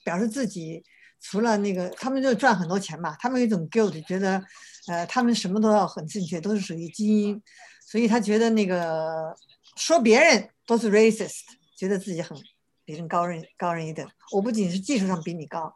[0.05, 0.81] 表示自己
[1.19, 4.43] 除了那个他们就赚很多钱嘛，他们有一种 guilt 觉得。
[4.85, 7.41] 呃，他们什么都要很正确，都是属于精英，
[7.87, 9.33] 所以他觉得那个
[9.77, 11.39] 说别人都是 racist，
[11.77, 12.37] 觉得自己很
[12.83, 14.05] 比人高人高人一等。
[14.33, 15.73] 我不仅是技术上比你高，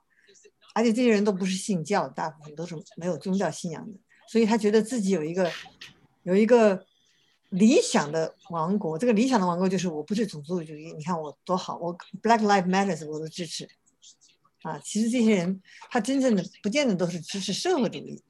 [0.75, 3.97] 而且这些人都不是信教，大部分都是没有宗教信仰的，
[4.27, 5.49] 所以他觉得自己有一个
[6.23, 6.85] 有一个
[7.49, 8.97] 理想的王国。
[8.97, 13.67] 这个理想的王国就是我不是种族主义，你看我多好，我 Black Lives Matters 我都支持。
[14.63, 18.21] 啊，其实这些人他真正的不见得都是支持社会主义。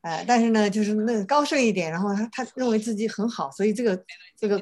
[0.00, 4.04] 呃，但是呢，就是那个高盛一点，然后他他认为自己很好，所以这个
[4.36, 4.60] 这个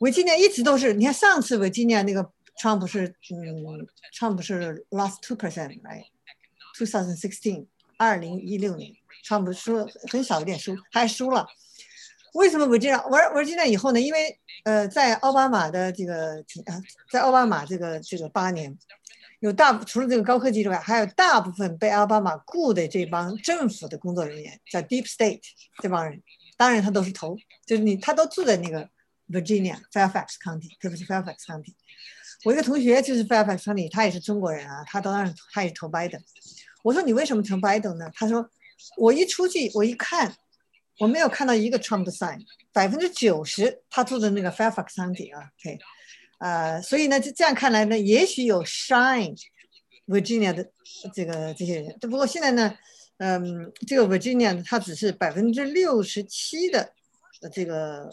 [0.00, 6.04] 维吉尼亚一直都是，你看上次维吉尼亚那个川普是，嗯，川普是 lost two percent，来
[6.76, 8.92] ，two thousand sixteen，二零一六年，
[9.24, 11.46] 川普输很少一点输，还输了。
[12.36, 14.00] 为什么维吉尼亚玩维吉尼亚以后呢？
[14.00, 16.34] 因为呃，在奥巴马的这个
[16.66, 18.76] 呃，在奥巴马这个这个八年。
[19.40, 25.42] 有大除了这个高科技之外，还有大部分被奥巴马雇的这帮政府的工作人员，叫 Deep State
[25.82, 26.22] 这帮人，
[26.56, 28.88] 当然他都是投，就是你他都住在那个
[29.28, 31.74] Virginia Fairfax County，特别是 Fairfax County。
[32.44, 36.18] 我一个同学就是 Fairfax County，他也是中国人啊，他当然他也是投拜登。
[36.82, 38.10] 我说你为什么投拜登呢？
[38.14, 38.48] 他说
[38.96, 40.34] 我一出去我一看，
[40.98, 42.40] 我没有看到一个 Trump sign，
[42.72, 45.78] 百分之九十他住的那个 Fairfax County 啊，OK。
[46.38, 49.34] 呃，所以呢，就这样看来呢，也许有 shine
[50.06, 50.70] Virginia 的
[51.14, 52.76] 这个这些人，只不过现在呢，
[53.16, 56.92] 嗯，这个 Virginia 它只是百分之六十七的
[57.52, 58.10] 这个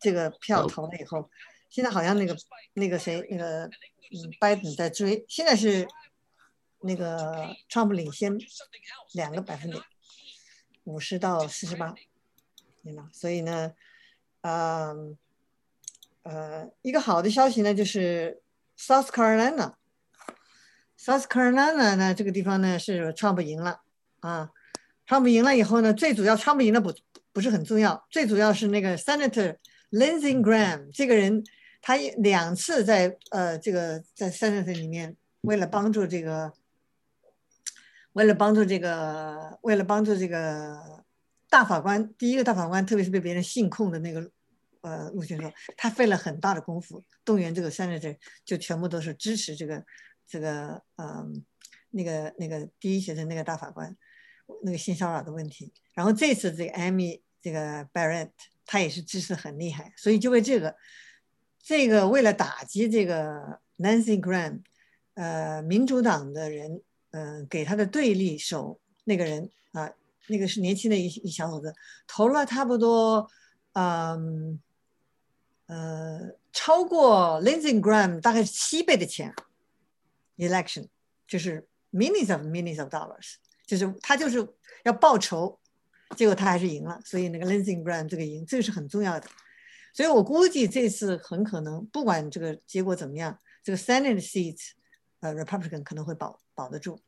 [0.00, 1.28] 这个票投了以后，
[1.68, 2.34] 现在好像那个
[2.74, 5.86] 那个谁那个嗯拜登在追，现在是
[6.80, 8.36] 那个 Trump 领先
[9.12, 9.82] 两个百分点，
[10.84, 11.94] 五十到四十八，
[12.82, 13.08] 对吗？
[13.12, 13.72] 所以呢，
[14.42, 15.16] 嗯。
[16.24, 18.40] 呃，一个好的消息呢，就是
[18.78, 23.80] South Carolina，South Carolina 呢这个地方呢是唱不赢了
[24.20, 24.52] 啊
[25.04, 26.94] 唱不赢了以后呢，最主要唱不赢了不
[27.32, 29.56] 不是很重要，最主要是那个 Senator
[29.90, 31.42] Lindsey Graham 这个人，
[31.80, 36.52] 他两次在呃这个在 Senator 里面为了帮助这个
[38.12, 41.04] 为了帮助这个，为了帮助这个
[41.48, 44.30] 大法官，第一个大法官，特别是被别人信控的那个，
[44.82, 49.84] 呃，陆先生，他费了很大的功夫，动员这个 senator 就全部都是支持这个，
[50.26, 51.26] 这个，嗯、呃，
[51.90, 53.96] 那个那个第一学生那个大法官，
[54.62, 55.72] 那个性骚扰的问题。
[55.94, 58.30] 然后这次这个 Amy 这个 Barrett，
[58.66, 60.76] 他也是支持很厉害，所以就为这个，
[61.62, 64.60] 这个为了打击这个 Nancy Graham。
[65.14, 66.80] 呃，民主党的人，
[67.12, 69.92] 嗯、给他的对立手那个人啊，
[70.28, 71.74] 那个是年轻的一一小伙子，
[72.06, 73.28] 投了差不多，
[73.74, 74.58] 嗯，
[75.66, 79.34] 呃，超过 Lindsey Graham 大概是七倍的钱
[80.38, 80.88] ，election
[81.26, 83.34] 就是 millions of millions of dollars，
[83.66, 84.48] 就是他就是
[84.84, 85.58] 要报仇，
[86.16, 89.28] 结果他还是赢了，所以那个 Lindsey Graham 这个赢，这个是很重要的，
[89.92, 94.70] 所以我估计这次很可能不管这个结果怎么样，这个 Senate seats。
[95.22, 97.00] 呃，Republican 可能会保保得住。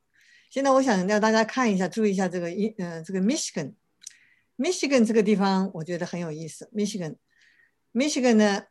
[0.48, 6.70] 现在我想让大家看一下，注意一下这个一呃这个 Michigan，Michigan 这个地方我觉得很有意思。
[6.72, 8.62] Michigan，Michigan 呢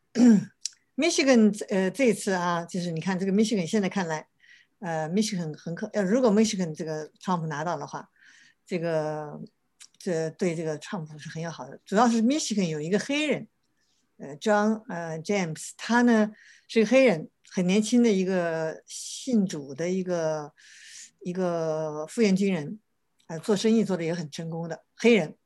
[0.96, 4.26] ，Michigan 呃这一次啊，就是你看这个 Michigan 现在看来，
[4.80, 8.10] 呃，Michigan 很可呃，如果 Michigan 这个 Trump 拿到的话，
[8.66, 9.42] 这个
[9.98, 11.78] 这对这个 Trump 是很有好的。
[11.86, 13.50] 主要是 Michigan 有一个黑人，
[14.20, 16.32] 呃，John 呃 James，他呢
[16.70, 17.28] 是个黑人。
[17.56, 20.52] 很年轻的一个信主的一个
[21.20, 22.80] 一个复员军人，
[23.28, 25.38] 啊，做生意做的也很成功的黑人，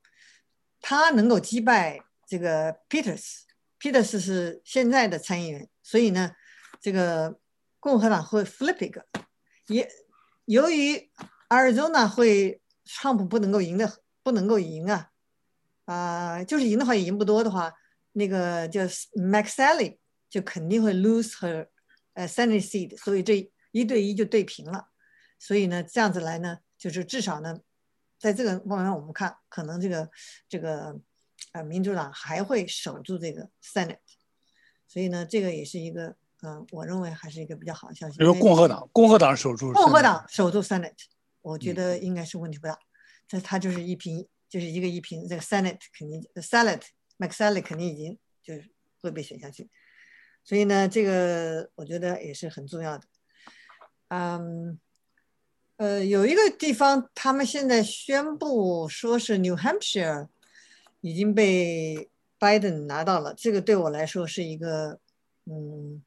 [0.80, 6.32] 他能够击败这个 Peters，Peters 是现在的参议员，所以呢，
[6.80, 7.38] 这个
[7.78, 9.04] 共和党会 flip 一个，
[9.66, 9.86] 也
[10.46, 11.10] 由于
[11.50, 15.10] Arizona 会 Trump 不能够赢的不能够赢啊，
[15.84, 17.70] 啊、就是赢的话也赢不多的话，
[18.12, 18.80] 那个叫
[19.12, 19.98] McSally
[20.30, 21.66] 就肯定会 lose her。
[22.18, 24.88] 呃，Senate seat，所以这一对一就对平了，
[25.38, 27.60] 所以呢，这样子来呢，就是至少呢，
[28.18, 30.10] 在这个方面我们看，可能这个
[30.48, 30.98] 这个
[31.52, 34.00] 呃，民主党还会守住这个 Senate，
[34.88, 38.18] 所以呢，这个也是一个嗯、呃，我认为还是一个比较好的消息。
[38.18, 40.98] 比如共和党，共和党守住，共和党守住 Senate，
[41.40, 42.76] 我觉得应该是问题不大。
[43.28, 48.68] 这、嗯、他就是一平，就是一个一平，这个 Senate 肯定 Salad，McSally 肯定已经就是
[49.00, 49.70] 会被选下去。
[50.48, 53.04] 所以呢，这个我觉得也是很重要的。
[54.08, 54.78] 嗯，
[55.76, 60.28] 呃，有一个地方，他们现在宣布说是 New Hampshire
[61.02, 63.34] 已经被 Biden 拿到了。
[63.34, 64.98] 这个对我来说是一个，
[65.44, 66.02] 嗯，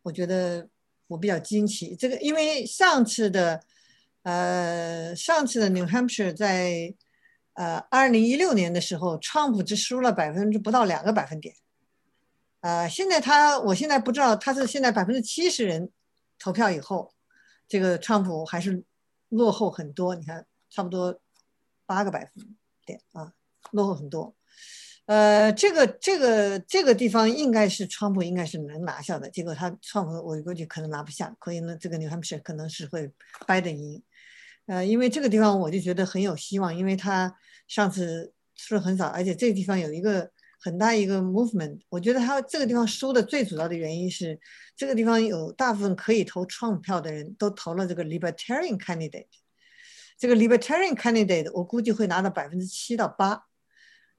[0.00, 0.66] 我觉得
[1.08, 1.94] 我比较惊奇。
[1.94, 3.60] 这个因为上次的，
[4.22, 6.94] 呃，上次的 New Hampshire 在
[7.52, 11.54] 呃二零一六年的时候，Trump 只输了百分之不到两个百分点。
[12.64, 15.90] 呃，现在他，我现在不知道他是现在百分之七十人
[16.38, 17.12] 投票以后，
[17.68, 18.82] 这个川普还是
[19.28, 20.14] 落后很多。
[20.14, 21.20] 你看，差不多
[21.84, 22.56] 八个百分
[22.86, 23.34] 点啊，
[23.72, 24.34] 落后很多。
[25.04, 33.12] 呃，这个这个这个地方应该是川普应该是能拿下的，结果他川普我估计可能拿不下，所以呢，这个 New Hampshire 可能是会
[33.46, 34.02] 掰的赢。
[34.64, 37.36] 呃，因为这个地方我就觉得很有希望，因为他
[37.68, 40.30] 上次输很少，而且这个地方有一个。
[40.64, 44.40] 很大一个 movement，我觉得他这个地方输的最主要的原因是，
[44.74, 49.26] 这个地方有大部分可以投 Trump 票的人都投了这个 Libertarian candidate，
[50.16, 53.44] 这个 Libertarian candidate 我估计会拿到百分之七到八，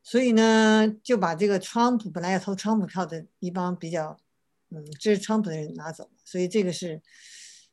[0.04, 4.16] 所以呢就把这个 Trump 本来要投 Trump 票的一帮比较
[4.70, 7.02] 嗯支持 Trump 的人拿走了，所以这个是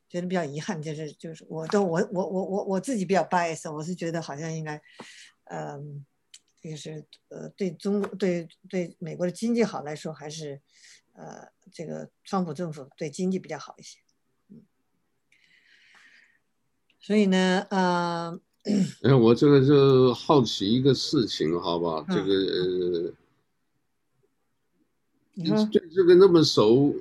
[0.09, 4.81] 觉得比较遗憾，就是就是我都我我我我我自己比较 bias，我是觉得好像应该
[5.51, 6.03] 嗯。
[6.63, 10.61] 这个是呃，对中国对对美国的经济好来说，还是
[11.11, 13.99] 呃，这个川普政府对经济比较好一些。
[14.47, 14.63] 嗯，
[17.01, 18.39] 所以呢，呃，
[19.01, 22.05] 哎，我这个就好奇一个事情，好不好？
[22.07, 23.13] 嗯、这个呃，
[25.33, 26.95] 你对这个那么熟，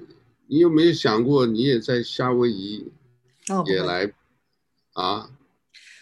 [0.48, 2.90] 你有没有想过，你也在夏威夷
[3.66, 4.06] 也来、
[4.94, 5.30] 哦、啊？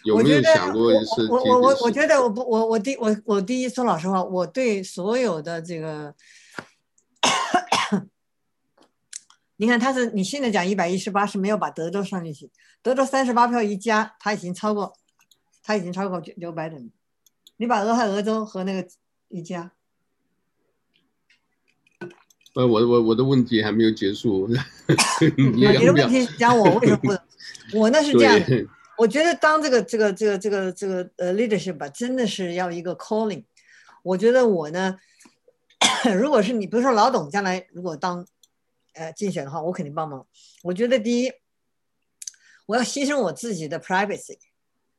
[0.03, 1.27] 有没有想过一次？
[1.29, 6.15] 我我我我觉得我不我我第我我第一说老实话，我对所有的这个，
[9.57, 12.49] 你看他是你现在讲一百一十八是没有把德州算进去，
[12.81, 14.93] 德州三十八票一加，他已经超过，
[15.61, 16.91] 他已经超过九百人，
[17.57, 18.87] 你把俄亥俄州和那个
[19.29, 19.71] 一加，
[22.55, 24.47] 呃，我我我的问题还没有结束，
[25.37, 27.15] 你的问题讲我为什么
[27.71, 27.79] 不？
[27.79, 28.39] 我那是这样。
[29.01, 33.43] 我觉得当这个这个这个这个这个呃 leadership 吧，真的是要一个 calling。
[34.03, 34.99] 我觉得我呢，
[36.15, 38.27] 如果是你，比如说老董将来如果当
[38.93, 40.27] 呃竞选的话，我肯定帮忙。
[40.61, 41.33] 我觉得第一，
[42.67, 44.37] 我要牺牲我自己的 privacy，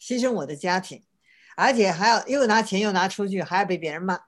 [0.00, 1.04] 牺牲我的家庭，
[1.56, 4.18] 而且还要又拿钱又拿出去，还要被别人骂。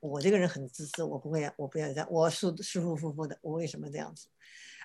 [0.00, 4.26] 我这个人很自私，我不会，我不要这样，我舒舒舒服服的，我为什么这样子？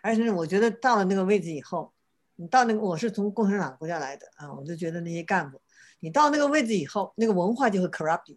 [0.02, 1.92] 而且我觉得到了那个位置以后，
[2.38, 5.60] 你到那个，我是从共产党国家来的啊，我就觉得那些干部，
[6.00, 8.36] 你到那个位置以后，那个文化就会 corrupt，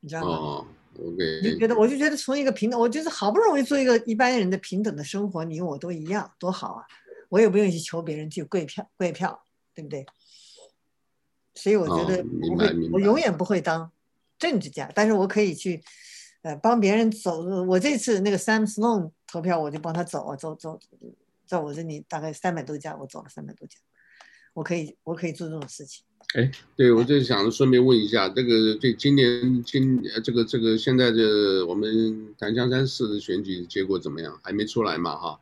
[0.00, 0.28] 你知道吗？
[0.28, 0.66] 哦
[0.98, 1.40] ，OK。
[1.42, 6.86] 你就觉得，我就觉得从一个平等，我就是好不容易做一个一般人的平等的生活，你我都一样，多好啊！
[7.28, 9.42] 我也不用去求别人去跪票跪票，
[9.74, 10.06] 对不对？
[11.54, 13.90] 所以我觉得不会，我永远不会当。
[14.38, 15.80] 政治家，但是我可以去，
[16.42, 17.42] 呃，帮别人走。
[17.64, 20.80] 我这次那个 Sam Sloan 投票，我就帮他走啊，走走，
[21.52, 23.76] 在我这里大概三百多家，我走了三百多家，
[24.54, 26.02] 我可以，我可以做这种事情。
[26.34, 34.40] 哎，对，我就想顺便问一下，这个对今年今这个这个现在的我们檀香山市的选举结果怎么样？
[34.42, 35.14] 还没出来嘛？
[35.14, 35.38] 哈，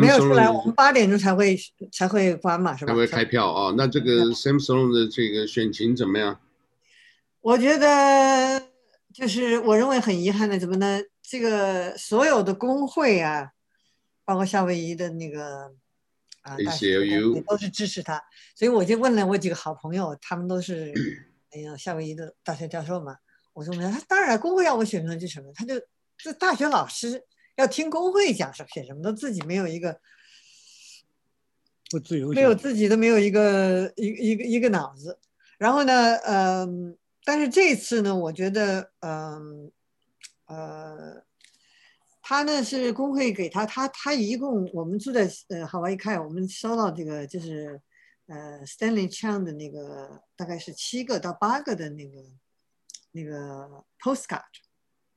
[0.00, 1.58] 没有出来，我们八点钟才会
[1.92, 2.92] 才会关嘛，是吧？
[2.94, 3.74] 才会开票啊。
[3.76, 6.40] 那这个 Sam Sloan 的这个选情怎么样？
[7.42, 8.62] 我觉得
[9.12, 11.02] 就是我认为很遗憾的，怎么呢？
[11.22, 13.50] 这个所有的工会啊，
[14.30, 15.64] 包括夏威夷的那个
[16.42, 18.22] 啊，大学也都是支持他，
[18.54, 20.94] 所以我就问了我几个好朋友，他们都是
[21.50, 23.16] 哎 呀夏威夷的大学教授嘛。
[23.54, 25.74] 我说他当然工会让我选什么就什么，他就
[26.16, 27.26] 这大学老师
[27.56, 30.00] 要听工会讲什么选什么，都自己没有一个
[31.90, 35.18] 不自由，没有自己都没有一个一一个一个脑子。
[35.58, 36.96] 然后呢，嗯。
[37.22, 39.70] 但是这次呢，我觉得，嗯，
[40.46, 41.22] 呃，
[42.30, 47.82] 他呢是工会给他，他他一共我们住在呃夏威夷开，我们收到这个就是
[48.28, 52.22] 呃 Stanley Chang 的那个大概是七个到八个的那个
[53.10, 54.44] 那个 postcard，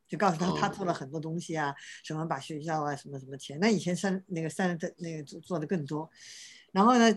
[0.07, 6.09] 就告诉他他做了很多东西啊，什么把学校啊什么什么钱，那以前三那个三的那个做做的更多，
[6.71, 7.11] 然后呢，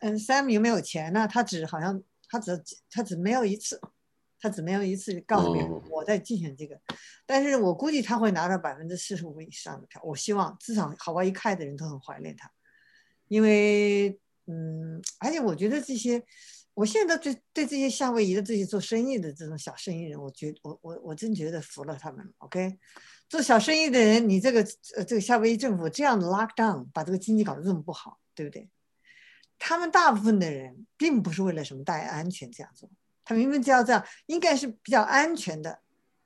[0.00, 1.28] 嗯 Sam 有没有钱呢？
[1.28, 2.58] 他只好像他只
[2.90, 3.78] 他只没有一次。
[4.42, 6.76] 他怎么样一次告诉别人我在竞选这个，
[7.24, 10.02] 但是我估计他会拿到百分之四十五以上的票。
[10.04, 12.50] 我希望至少好外一开的人都很怀念他，
[13.28, 16.20] 因为嗯，而且我觉得这些，
[16.74, 22.34] 我现在对对这些夏威夷的这些做生意的这种小生意人，我觉我我我真觉得服了他们。
[22.38, 22.76] OK，
[23.28, 24.66] 做小生意的人，你这个
[24.96, 28.68] 呃这个夏威夷政府这样的 lock down，把这个经济搞得这么不好，对不对？
[29.56, 32.90] 他们大部分的人并不是为了什么大家安全这样做。
[33.24, 35.80] 他明明知道这样应该是比较安全的，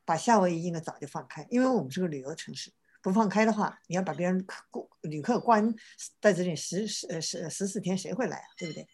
[0.04, 5.74] 把夏威夷应该早就放开，因为我们是个旅游城市，不放开的话，你要把别人过旅客关
[6.20, 8.46] 在这里十十呃十十四天，谁会来啊？
[8.56, 8.88] 对不对？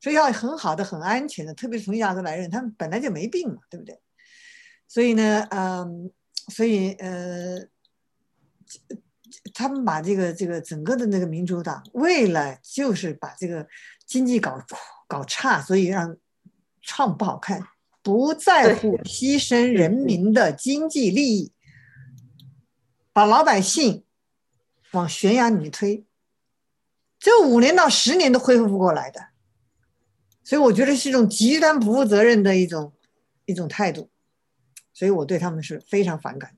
[0.00, 4.00] 所以要很好的、很安全的，特别是从亚洲来的人，他们本来就没病嘛，对不对？
[4.86, 6.12] 所以呢，嗯，
[6.48, 7.58] 所以呃，
[9.52, 13.66] 他们把这个这个整个的那个民主党，为了就是把这个
[14.06, 14.56] 经济搞
[15.08, 16.16] 搞差，所以让。
[16.90, 17.68] 唱不好看，
[18.02, 21.52] 不在乎牺牲人民的经济利益，
[23.12, 24.04] 把老百姓
[24.92, 26.06] 往悬崖里面推，
[27.18, 29.28] 这五年到十年都恢复不过来的，
[30.42, 32.90] 所以我觉得是一种极端不负责任的一种
[33.44, 34.08] 一种态度，
[34.94, 36.56] 所以我对他们是非常反感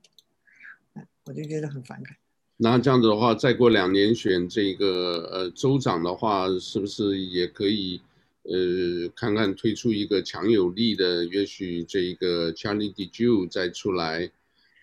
[0.93, 2.15] 的，我就觉得很反感。
[2.55, 8.01] 那这样子的话，再过两年选这个呃州长的话，是不是也可以？
[8.43, 14.31] 呃，看看推出一个强有力的，也许这一个 Charlie DeJoe 再出来，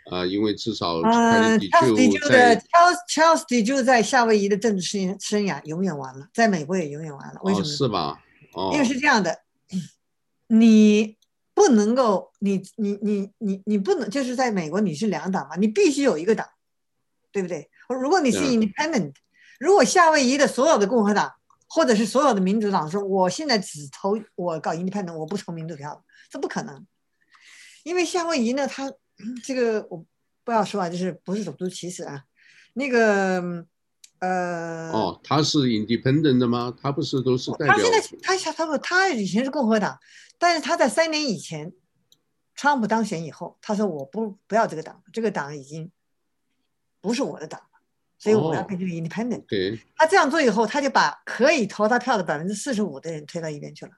[0.08, 2.62] 啊、呃，因为至少 Charlie DeJoe 在
[3.08, 7.40] Charles DeJoe 在夏威夷的政治生生涯永远完了，在美国也永远完了。
[7.42, 7.66] 为什么？
[7.66, 8.22] 哦、是吧？
[8.52, 9.36] 哦，因为是这样的，
[10.46, 11.16] 你
[11.52, 16.46] 不能够，你你你你你不能，就是在美国你是两党嘛，你必须有一个党，
[17.32, 17.68] 对不对？
[17.88, 19.14] 如果你是 Independent，
[19.58, 21.32] 如果夏威夷的所有的共和党。
[21.68, 26.86] 或者是所有的民主党说，我现在只投我搞 independent，我不投民主票，这不可能，
[27.84, 28.90] 因为夏威夷呢，他
[29.44, 30.04] 这个我
[30.44, 32.24] 不要说啊，就是不是种族歧视啊，
[32.72, 33.66] 那个
[34.20, 36.74] 呃哦，他是 independent 的吗？
[36.80, 37.76] 他不是都是代表？
[37.76, 39.98] 他现在他他不他以前是共和党，
[40.38, 41.72] 但是他在三年以前，
[42.54, 45.92] 川普当选以后，他说我不不要这个党，这个党已经
[47.02, 47.60] 不是我的党。
[48.18, 49.44] 所以我要变成 independent。
[49.46, 49.78] 对、oh.
[49.96, 53.92] 他这样做以后，他就把可以投他票的百分之四十五的人推到一边去了，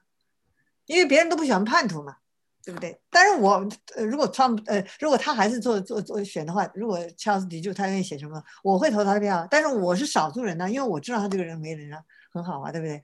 [0.85, 2.17] 因为别人都不喜欢叛徒嘛，
[2.63, 3.01] 对不对？
[3.09, 9.47] 但是我呃，如果 Trump 呃，如果他还是做做做选的话，如果 Charles DeJoe 他愿意写什么，我会投他的票。
[9.49, 13.03] 但是我是少数人呢，因为我知道他这个人为人啊很好啊，对不对？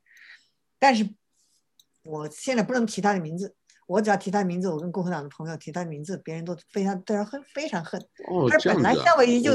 [0.78, 1.10] 但是
[2.04, 3.56] 我现在不能提他的名字。
[3.88, 8.00] 我只要提他名字，我跟共和党的朋友提他名字，别人都非常对他恨，非常恨。
[8.30, 9.54] 哦，他本来夏威夷就、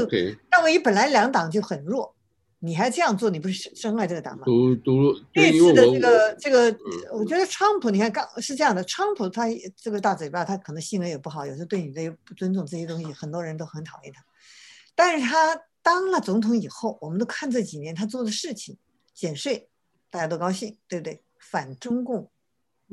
[0.51, 2.15] 夏威夷本来两党就很弱，
[2.59, 4.43] 你还这样做，你不是深爱这个党吗？
[4.45, 6.77] 读读这次的这个这个，
[7.13, 9.45] 我觉得川普，你看刚是这样的，川普他
[9.77, 14.23] 这个大嘴巴，他可能性格也不好，有时候对你的也不尊重这些东西，很多人都很讨厌他。
[14.95, 18.77] 但是他当了总统以后，我们都看这几年他做的事情，
[19.13, 19.69] 减税，
[20.09, 21.21] 大家都高兴，对不对？
[21.39, 22.31] 反中共，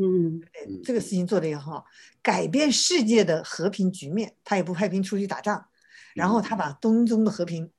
[0.00, 0.40] 嗯，
[0.82, 1.84] 这个事情做得也很好，
[2.22, 5.66] 改变世界的和平局面，他也不派兵出去打仗，
[6.14, 7.70] 然后他把东中的和平，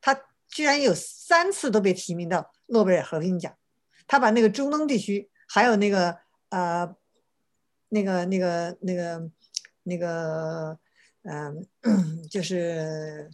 [0.00, 0.18] 他。
[0.46, 3.52] 居然有三次都被提名到诺贝尔和平奖，
[4.06, 6.16] 他把那个中东地区，还有那个
[6.50, 6.94] 呃，
[7.88, 9.30] 那个那个那个
[9.82, 10.78] 那个
[11.22, 11.94] 嗯、呃，
[12.30, 13.28] 就是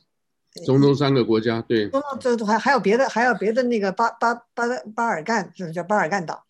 [0.65, 4.65] 中东三个国家，对，中东这还还有别的，还有别的那个巴巴巴
[4.95, 6.43] 巴尔干，就是叫巴尔干岛，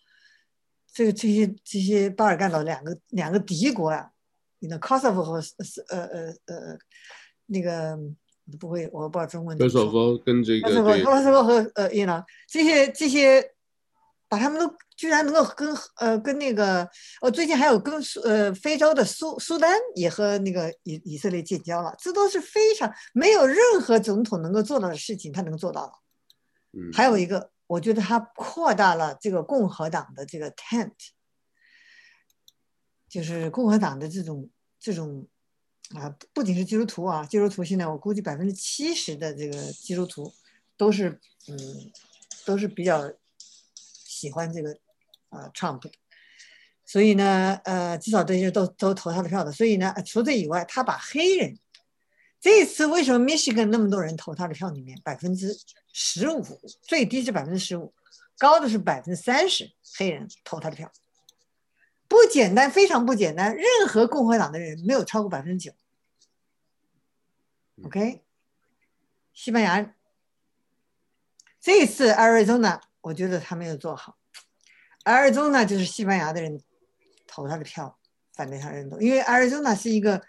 [1.01, 4.11] 这个这些这些巴尔干岛两个两个敌国啊，
[4.59, 5.43] 你的科索沃和
[5.89, 6.79] 呃呃呃
[7.47, 7.99] 那个。
[8.59, 9.57] 不会，我不知道中文。
[9.57, 13.41] 科索沃跟这个科索沃、科索沃和呃伊朗这些这些，
[14.29, 16.83] 把他们都居然能够跟呃跟那个，
[17.21, 25.93] 哦，最近还有跟苏呃非洲的苏苏丹也和那个以以色列建交了，这都是非常没有任何总统能够做到的事情，他能做到了。
[26.73, 26.91] 嗯。
[26.93, 30.93] 还有一个，我觉得他扩大了这个共和党的这个 tent，
[33.09, 34.49] 就是共和党的这种
[34.79, 35.27] 这种。
[35.93, 40.33] 啊，不仅是基督徒啊，基督徒现在我估计百分之七十的这个基督徒
[40.77, 41.19] 都是，
[41.49, 41.59] 嗯，
[42.45, 43.13] 都是比较
[43.75, 44.71] 喜欢这个
[45.31, 45.91] 啊 Trump 的，
[46.85, 49.51] 所以呢，呃，至少这些都都投他的票的。
[49.51, 51.59] 所以呢，除此以外，他把黑人
[52.41, 55.59] 这一次为什么 Michigan 那么多人投他的票里面百分之
[55.93, 56.45] 十五，
[56.83, 57.93] 最低是百分之十五，
[58.39, 60.91] 高的是百分之三十黑人投他的票，
[62.09, 65.75] 不简单，非常不简单，任何共和党的人没有超过百分之九。
[67.85, 68.23] OK，
[69.33, 69.95] 西班牙
[71.61, 74.19] 这次 Arizona，我觉得他没有做好。
[75.05, 76.63] Arizona 就是西班牙的人
[77.27, 77.99] 投他的票，
[78.35, 80.23] 反对他的人多，因为 Arizona 是一个，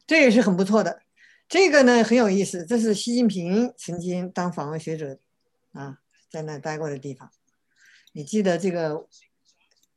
[0.06, 1.02] 这也是很不错的。
[1.48, 5.18] 这个呢很有意思，这是习近平曾经当访问学者
[5.72, 5.98] 啊，
[6.30, 7.28] 在那待过的地方。
[8.12, 9.08] 你记得这个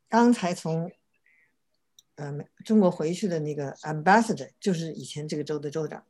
[0.09, 0.91] 刚才从
[2.15, 2.33] 呃
[2.65, 6.03] 中国回去的那个 ambassador，就是以前这个州的州长。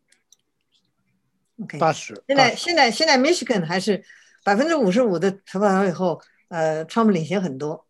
[1.62, 2.24] OK，大使。
[2.28, 4.04] 现在现在现在 Michigan 还是。
[4.44, 7.86] 百分之五十五的投票以后，呃，川普领先很多，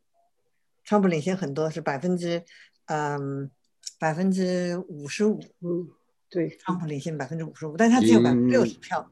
[0.84, 2.44] 川普领先很多是百分之，
[2.86, 3.52] 嗯，
[4.00, 5.88] 百分之五十五，嗯，
[6.32, 9.08] 对，川普领先百分之五十五，但是他只有百分之六十票，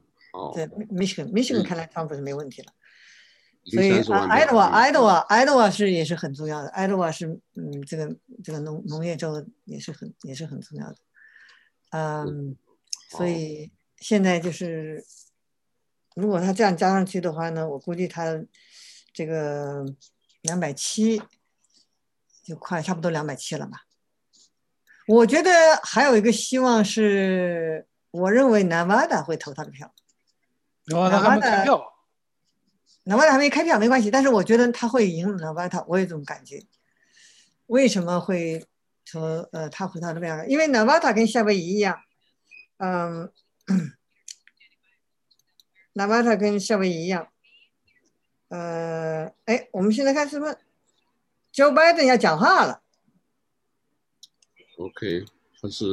[0.56, 2.74] 对，Michigan，Michigan 看来川普是没问题了，
[3.66, 3.92] 所以
[4.30, 10.96] 爱德华，爱德华，爱德华是也是很重要的，爱德华是，嗯，这个这个农农业州也是很也是很重要的，
[11.92, 12.56] 嗯，
[13.10, 15.06] 所以现在就是。
[16.16, 18.42] 如果他这样加上去的话呢，我估计他
[19.12, 19.86] 这个
[20.44, 21.22] 两百七
[22.42, 23.82] 就快差不多两百七了吧。
[25.08, 25.52] 我觉得
[25.84, 29.94] 还有一个希望是，我认为南瓦达会投他的票。
[30.86, 31.66] 南瓦达
[33.06, 33.18] 还没开票。
[33.18, 36.62] 南瓦达还没开票没关系，但是我觉得他会赢南瓦达，我有这种感觉。
[37.68, 38.66] 为什么会
[39.04, 40.46] 说呃他回他的票？
[40.46, 42.00] 因为南瓦达跟夏威夷一样，
[42.78, 43.32] 嗯。
[45.98, 47.30] 哪怕他跟夏威夷一样，
[48.50, 50.54] 呃，哎，我们现在看什么
[51.54, 52.82] ？Joe Biden 要讲话了。
[54.78, 55.24] OK，
[55.62, 55.86] 他是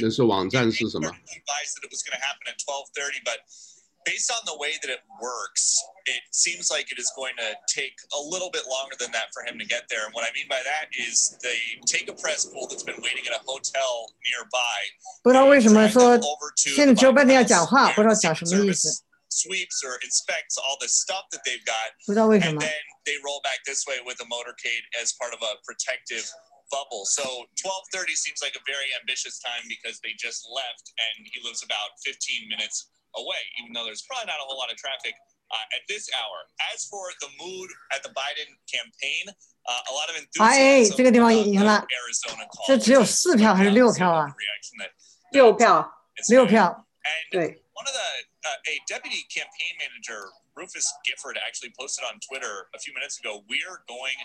[0.00, 1.10] 那是网站是什么？
[4.04, 8.18] based on the way that it works, it seems like it is going to take a
[8.18, 10.02] little bit longer than that for him to get there.
[10.02, 13.22] And what I mean by that is they take a press pool that's been waiting
[13.30, 14.78] at a hotel nearby.
[15.22, 16.18] 不知道为什么说
[16.56, 19.04] 现在 Joe Biden 要讲话，不知道讲什么意思。
[19.30, 22.60] Sweeps or inspects all the stuff that they've got, 不知道为什 and 么。
[22.60, 26.28] then they roll back this way with a motorcade as part of a protective
[26.70, 27.04] bubble.
[27.04, 27.22] So
[27.60, 31.94] 12:30 seems like a very ambitious time because they just left, and he lives about
[32.04, 35.12] 15 minutes away, even though there's probably not a whole lot of traffic
[35.52, 36.38] uh, at this hour.
[36.72, 39.28] As for the mood at the Biden campaign,
[39.68, 42.66] uh, a lot of 哎， enthusiasm 这个地方 about 赢了 the Arizona call.
[42.66, 44.26] 这只有四票还是六票啊？
[44.32, 44.92] Reaction that
[45.32, 45.84] 六票，
[46.16, 46.48] is 六 made.
[46.48, 46.86] 票。
[47.04, 48.08] And 对， one of the
[48.48, 53.44] uh, a deputy campaign manager, Rufus Gifford, actually posted on Twitter a few minutes ago,
[53.48, 54.16] "We're going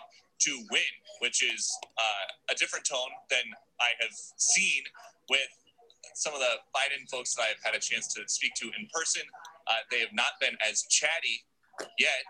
[0.41, 3.45] to win," which is uh, a different tone than
[3.79, 4.83] I have seen
[5.29, 5.49] with
[6.13, 9.23] some of the Biden folks that I've had a chance to speak to in person.
[9.67, 11.43] Uh, they have not been as chatty
[11.99, 12.23] yet,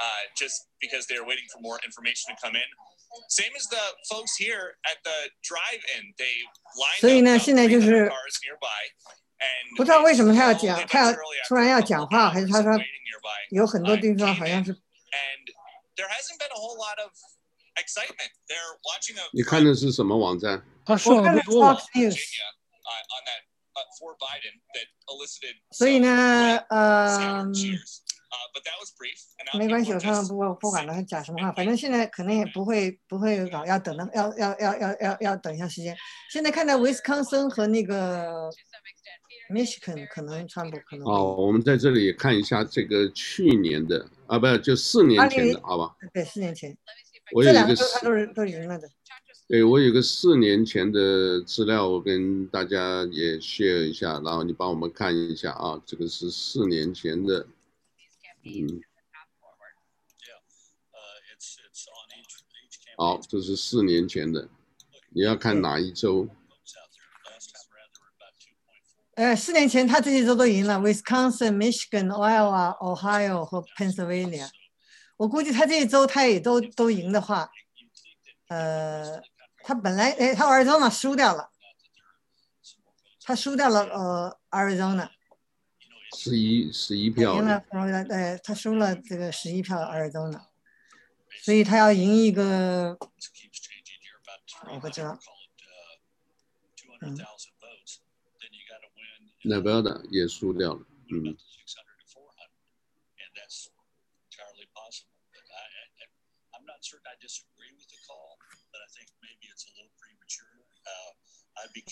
[0.00, 2.68] uh, just because they're waiting for more information to come in.
[3.28, 6.34] Same as the folks here at the drive-in, they
[6.78, 8.80] lined 所以呢 up about 现在就是 300 cars nearby,
[9.40, 13.04] and 不知道为什么他要 they 讲 literally 他要 after 突然要 a couple 讲话 hours 还是他说 of waiting
[13.10, 15.42] nearby, 有很多地方好像是 and
[15.96, 17.10] there hasn't been a whole lot of
[17.75, 18.31] excitement.
[18.47, 20.63] They're watching a 你看的是什么网站？
[20.85, 21.81] 他我剩看了的不多嘛 Fox。
[21.93, 22.47] News，Virginia
[22.83, 23.41] uh, on that
[23.73, 28.01] uh, for Biden that elicited 所以呢呃 sound，cheers.
[28.35, 29.17] Uh, but that was brief.
[29.37, 35.95] And now 没关系我 are 看看 just 不不管了，他讲什么话，反正现在可能也不会不会搞，要等到要要要要要要等一下时间。
[36.29, 38.49] 现在看到威斯康森和那个
[39.53, 45.95] Michigan 可能川普可能会哦，我们在这里也看一下这个去年的啊，不是就四年前的，好吧？
[46.13, 46.75] 对四年前，
[47.33, 48.89] 我有一个这两个都他都是都赢了的。
[49.47, 57.45] 对我有个四年前的资料，我跟大家也 share 一下，然后你帮我们看一下啊，这个是四年前的，
[58.43, 58.81] 嗯，
[62.97, 64.49] 好，这是四年前的，
[65.09, 66.27] 你要看哪一周？
[69.13, 74.49] 呃，四年前他这些州都赢了，Wisconsin、Michigan、Iowa、Ohio 和 Pennsylvania。
[75.17, 77.49] 我估计他这一周他也都都赢的话，
[78.47, 79.21] 呃，
[79.59, 81.51] 他本来哎，他 Arizona 输掉了，
[83.21, 85.09] 他输掉了呃 Arizona，
[86.15, 87.63] 十一十一票赢，了
[88.09, 90.47] 呃，他输了这个十一票 Arizona，
[91.41, 92.97] 所以他要赢一个，
[94.71, 95.17] 我不知道，
[97.01, 97.17] 嗯。
[99.45, 100.81] Nevada 也输掉了，
[101.11, 101.37] 嗯，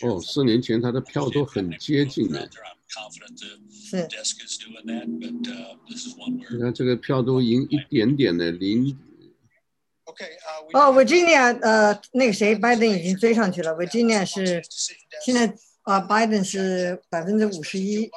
[0.01, 2.49] 哦，四年前他的票都很接近的，
[3.71, 4.07] 是，
[6.51, 8.97] 你看这个票都赢一点点的，零。
[10.73, 14.61] 哦，Virginia，呃，那个谁，Biden 已经追上去了，Virginia 是
[15.25, 18.09] 现在啊，Biden 是百分之五十一。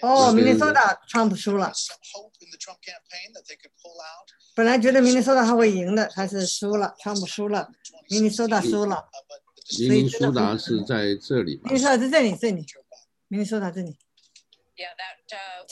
[0.00, 0.96] 哦，Minnesota.
[1.08, 1.72] Trump 输了，
[4.58, 7.70] 本来觉得 Minnesota 他会赢的，他是输了，Trump 输了
[8.10, 9.08] ，Minnesota 输了。
[9.78, 12.66] 明尼苏达是在这里吧？Minnesota 在这里，这里
[13.30, 13.96] ，Minnesota 这里。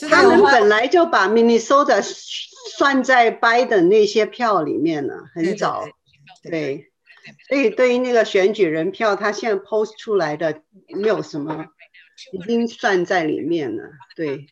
[0.09, 2.01] 他们本来就把 Minnesota
[2.77, 5.83] 算在 Biden 那些票里面了，很早，
[6.43, 6.89] 对。
[7.49, 11.65] 所以对于那个选举人票，他现在 post 出来的没有什么，
[12.31, 13.83] 已经算在里面了。
[14.15, 14.47] 对。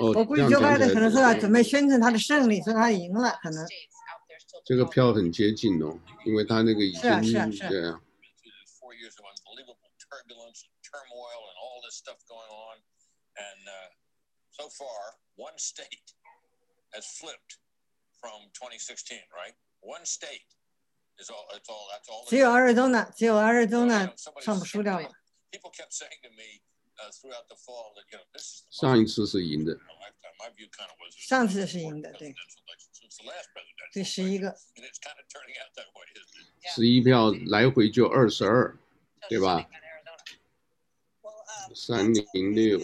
[0.00, 3.66] 哦，我估计 Joe Biden 可能是要准备宣称他的胜利，说他赢了，可能。
[4.64, 8.00] 这个票很接近哦，因为他那个已经是啊是啊是啊对啊。
[18.22, 19.54] from 2016, right?
[19.82, 20.46] One state
[21.18, 21.44] is all.
[21.58, 21.90] It's all.
[21.90, 22.24] That's all.
[22.30, 25.10] 只有 Arizona，只有 Arizona 川普输掉了。
[25.50, 26.62] People kept saying to me
[26.98, 30.36] uh, throughout the fall that you know this is the 上一次是赢的，lifetime.
[30.38, 31.14] My view kind of was.
[31.16, 34.48] 上次是赢的，对，Since the last presidential 对，十一个。
[34.50, 36.74] and it's kind of turning out that way, isn't it?
[36.74, 38.76] 十一票来回就二十二，
[39.28, 39.68] 对吧？
[41.74, 42.80] 三零六。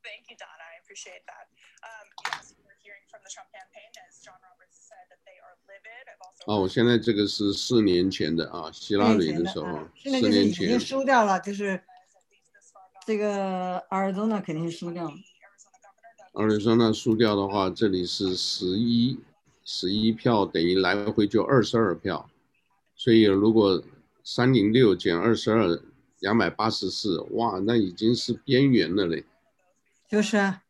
[0.00, 0.08] Arizona.
[0.08, 0.64] Thank you, Donna.
[0.64, 1.46] I appreciate that.
[1.84, 5.56] Um, yes, we're hearing from the Trump campaign, as John Roberts said, that they are
[5.68, 6.04] livid.
[6.08, 10.80] I've also 哦，我现在这个是四年前的啊，希拉里的时候，现在四年前就是已经。
[10.80, 11.82] 输掉了，就是
[13.06, 15.14] 这个阿尔佐纳肯定是输掉了。
[16.34, 19.18] 阿尔佐纳输掉的话，这里是十一
[19.64, 22.28] 十一票，等于来回就二十二票。
[22.94, 23.82] 所以如果
[24.22, 25.82] 三零六减二十二，
[26.20, 29.24] 两百八十四，哇，那已经是边缘了嘞。
[30.10, 30.64] 就是啊，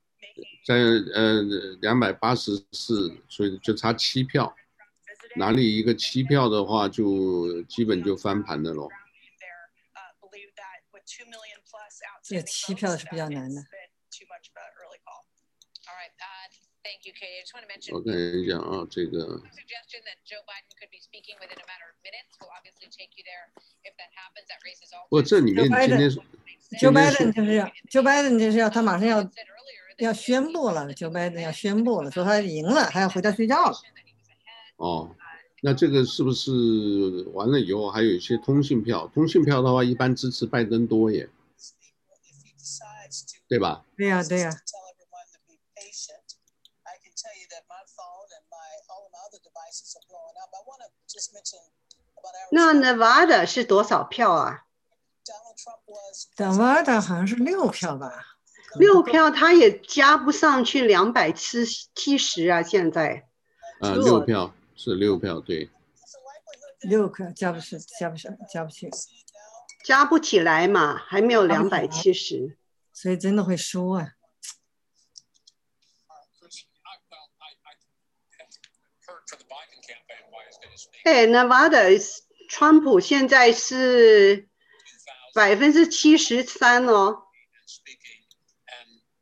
[0.67, 1.41] 在呃
[1.81, 4.55] 两百八十四，所以就差七票。
[5.37, 8.87] 哪里一个七票的话，就基本就翻盘的喽。
[12.23, 13.62] 这七票是比较难的。
[17.93, 19.41] 我看一下啊，这个。
[25.09, 26.11] 不过这里面今天
[26.79, 29.31] ，Joe Biden 就是要，Joe Biden 就是要他马上要
[29.99, 33.77] 要宣布了，Joe Biden 要宣布了，说他赢了，他要回家睡觉了。
[34.77, 35.15] 哦，
[35.63, 36.51] 那这个是不是
[37.35, 39.07] 完了以后还有一些通信票？
[39.13, 41.29] 通信票的话，一般支持拜登多耶，
[43.49, 43.85] 对吧？
[43.97, 44.51] 对呀，对呀。
[52.53, 54.65] 那 Nevada 是多少票啊
[56.37, 58.39] ？Nevada 好像是六票吧？
[58.77, 61.65] 六票，他也加不上去两百七
[61.95, 62.62] 七十啊！
[62.62, 63.27] 现在
[63.81, 65.69] 啊，六票是六票，对，
[66.83, 68.89] 六票加不是加不上，加不起，
[69.85, 72.57] 加不起来嘛，还没有两百七十，
[72.93, 74.12] 所以真的会输啊。
[81.05, 82.01] 哎，Nevada，
[82.49, 84.49] 川普现在是
[85.35, 87.23] 百分之七十三哦，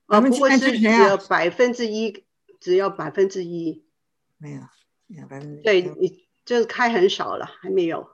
[0.06, 2.24] 啊，不过是只有百分之一，
[2.60, 3.85] 只要百分之一，
[4.36, 4.60] 没有，
[5.28, 8.10] 百分之一，对，你就是开很少了，还没有。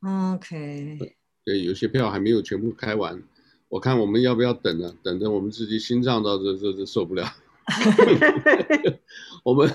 [0.00, 1.16] OK。
[1.44, 3.22] 对，有些票还没有全部开完，
[3.68, 4.96] 我看我们要不要等呢？
[5.02, 7.32] 等着我们自己心脏到这这这受不了。
[9.44, 9.70] 我们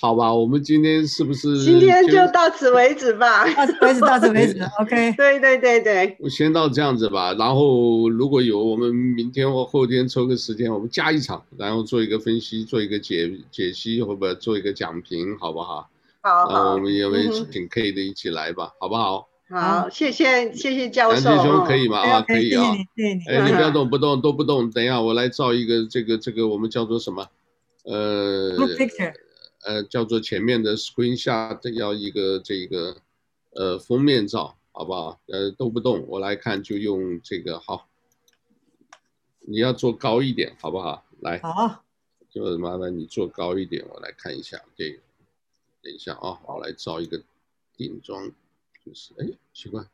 [0.00, 1.58] 好吧，我们今天是不是？
[1.64, 3.44] 今天就到此为止吧。
[3.54, 4.62] 到此为止，到此为止。
[4.80, 5.12] OK。
[5.16, 6.16] 对对对对。
[6.20, 15.88] 我先到这样子吧，然后如果有我们明天或后天抽个时间，我们加一场，然后做一个分析，做一个解解析，或者做一个讲评，好不好？
[16.22, 16.50] 好。
[16.52, 19.28] 然后我们也会请 K 的一起来吧，好不好？
[19.50, 21.30] 好，谢谢谢谢教授。
[21.30, 22.00] 南兄可以吗？
[22.00, 22.64] 啊，可以啊。
[23.26, 24.70] 哎，你不要动，不动都不动。
[24.70, 27.26] 等一下，我来照一个这个这个我们叫做什么？
[27.84, 28.54] 呃，
[29.64, 32.98] 呃，叫做前面的 screen shot，要一个这个
[33.54, 35.18] 呃封面照，好不好？
[35.28, 37.88] 呃，都不动，我来看就用这个好。
[39.40, 41.06] 你要做高一点，好不好？
[41.20, 41.82] 来，好，
[42.28, 44.60] 就麻烦你做高一点，我来看一下。
[44.76, 45.00] 对，
[45.82, 47.22] 等一下啊，我来照一个
[47.74, 48.30] 定妆。
[48.88, 49.86] 就是哎，奇怪。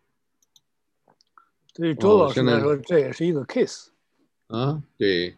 [1.72, 3.88] 对于周老师来说，这也是一个 case。
[4.46, 5.36] 啊，对。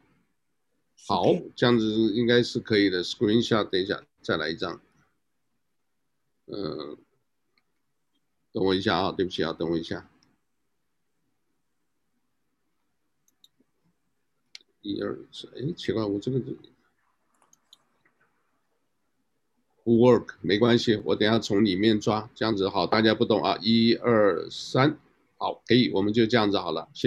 [1.07, 1.25] 好，
[1.55, 3.03] 这样子应该是可以的。
[3.03, 4.83] Screenshot，等一下，再来一张。
[6.47, 6.99] 嗯，
[8.53, 10.11] 等我一下啊，对不起啊，等我一下。
[14.83, 16.55] 一二三，哎，奇怪，我这个不
[19.93, 24.99] work，没关系，我等下从里面抓，这样子好，大家不懂啊，一二三，
[25.37, 27.05] 好，可以，我们就这样子好了，谢谢。